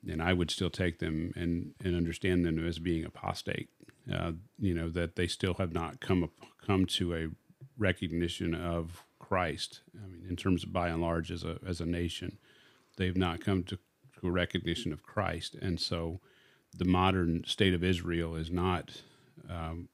and 0.07 0.21
I 0.21 0.33
would 0.33 0.49
still 0.49 0.69
take 0.69 0.99
them 0.99 1.33
and 1.35 1.73
and 1.83 1.95
understand 1.95 2.45
them 2.45 2.65
as 2.65 2.79
being 2.79 3.05
apostate. 3.05 3.69
Uh, 4.11 4.33
you 4.57 4.73
know 4.73 4.89
that 4.89 5.15
they 5.17 5.27
still 5.27 5.55
have 5.55 5.73
not 5.73 5.99
come 5.99 6.23
up, 6.23 6.31
come 6.65 6.85
to 6.85 7.13
a 7.13 7.27
recognition 7.77 8.55
of 8.55 9.03
Christ. 9.19 9.81
I 10.01 10.07
mean, 10.07 10.25
in 10.29 10.35
terms 10.35 10.63
of 10.63 10.71
by 10.71 10.87
and 10.87 11.01
large 11.01 11.29
as 11.29 11.43
a 11.43 11.59
as 11.67 11.81
a 11.81 11.85
nation 11.85 12.37
they've 12.97 13.17
not 13.17 13.41
come 13.41 13.63
to, 13.63 13.77
to 14.19 14.27
a 14.27 14.31
recognition 14.31 14.91
of 14.91 15.03
Christ, 15.03 15.55
and 15.55 15.79
so 15.79 16.19
the 16.75 16.85
modern 16.85 17.43
state 17.45 17.73
of 17.73 17.83
Israel 17.83 18.35
is 18.35 18.51
not. 18.51 19.01
Um, 19.49 19.89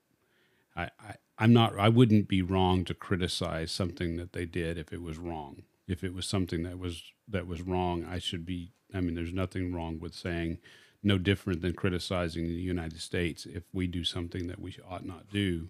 I, 0.75 0.83
I 0.99 1.15
I'm 1.37 1.53
not. 1.53 1.77
I 1.77 1.89
wouldn't 1.89 2.27
be 2.27 2.41
wrong 2.41 2.85
to 2.85 2.93
criticize 2.93 3.71
something 3.71 4.17
that 4.17 4.33
they 4.33 4.45
did 4.45 4.77
if 4.77 4.93
it 4.93 5.01
was 5.01 5.17
wrong. 5.17 5.63
If 5.87 6.03
it 6.03 6.13
was 6.13 6.25
something 6.25 6.63
that 6.63 6.77
was 6.79 7.03
that 7.27 7.47
was 7.47 7.61
wrong, 7.61 8.05
I 8.05 8.19
should 8.19 8.45
be. 8.45 8.71
I 8.93 9.01
mean, 9.01 9.15
there's 9.15 9.33
nothing 9.33 9.73
wrong 9.73 9.99
with 9.99 10.13
saying 10.13 10.59
no 11.01 11.17
different 11.17 11.61
than 11.61 11.73
criticizing 11.73 12.47
the 12.47 12.53
United 12.53 13.01
States 13.01 13.45
if 13.45 13.63
we 13.73 13.87
do 13.87 14.03
something 14.03 14.47
that 14.47 14.59
we 14.59 14.77
ought 14.89 15.05
not 15.05 15.29
do. 15.31 15.69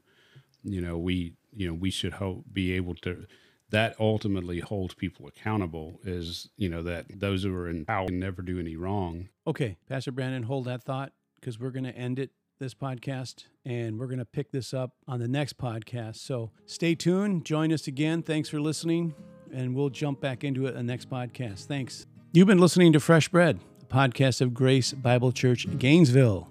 You 0.64 0.82
know, 0.82 0.98
we 0.98 1.34
you 1.56 1.68
know 1.68 1.74
we 1.74 1.90
should 1.92 2.14
hope 2.14 2.46
be 2.52 2.74
able 2.74 2.96
to 2.96 3.26
that 3.74 3.96
ultimately 4.00 4.60
holds 4.60 4.94
people 4.94 5.28
accountable 5.28 6.00
is 6.04 6.50
you 6.58 6.70
know 6.70 6.82
that 6.82 7.06
those 7.20 7.44
who 7.44 7.54
are 7.54 7.68
in 7.68 7.86
power 7.86 8.08
can 8.08 8.20
never 8.20 8.42
do 8.42 8.60
any 8.60 8.76
wrong 8.76 9.28
okay 9.46 9.78
pastor 9.90 10.12
brandon 10.12 10.44
hold 10.44 10.66
that 10.66 10.84
thought 10.84 11.12
because 11.40 11.60
we're 11.60 11.72
going 11.72 11.84
to 11.84 11.96
end 11.96 12.20
it 12.20 12.32
this 12.60 12.74
podcast 12.74 13.46
and 13.66 14.00
we're 14.00 14.08
going 14.08 14.20
to 14.20 14.26
pick 14.26 14.52
this 14.52 14.74
up 14.74 14.92
on 15.08 15.20
the 15.20 15.28
next 15.28 15.58
podcast. 15.58 16.18
So 16.18 16.52
stay 16.66 16.96
tuned. 16.96 17.46
Join 17.46 17.74
us 17.74 17.88
again. 17.88 18.24
Thanks 18.24 18.50
for 18.50 18.62
listening. 18.62 19.14
And 19.54 19.76
we'll 19.76 19.90
jump 19.90 20.22
back 20.22 20.44
into 20.44 20.66
it 20.66 20.70
in 20.70 20.76
the 20.76 20.84
next 20.84 21.10
podcast. 21.10 21.66
Thanks. 21.66 22.06
You've 22.32 22.48
been 22.48 22.60
listening 22.60 22.94
to 22.94 23.00
Fresh 23.00 23.30
Bread, 23.30 23.60
a 23.82 23.86
podcast 23.86 24.42
of 24.42 24.54
Grace 24.54 24.94
Bible 24.94 25.32
Church 25.32 25.68
Gainesville. 25.78 26.50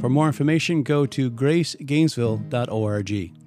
For 0.00 0.08
more 0.08 0.26
information, 0.26 0.82
go 0.82 1.06
to 1.06 1.30
gracegainesville.org. 1.30 3.43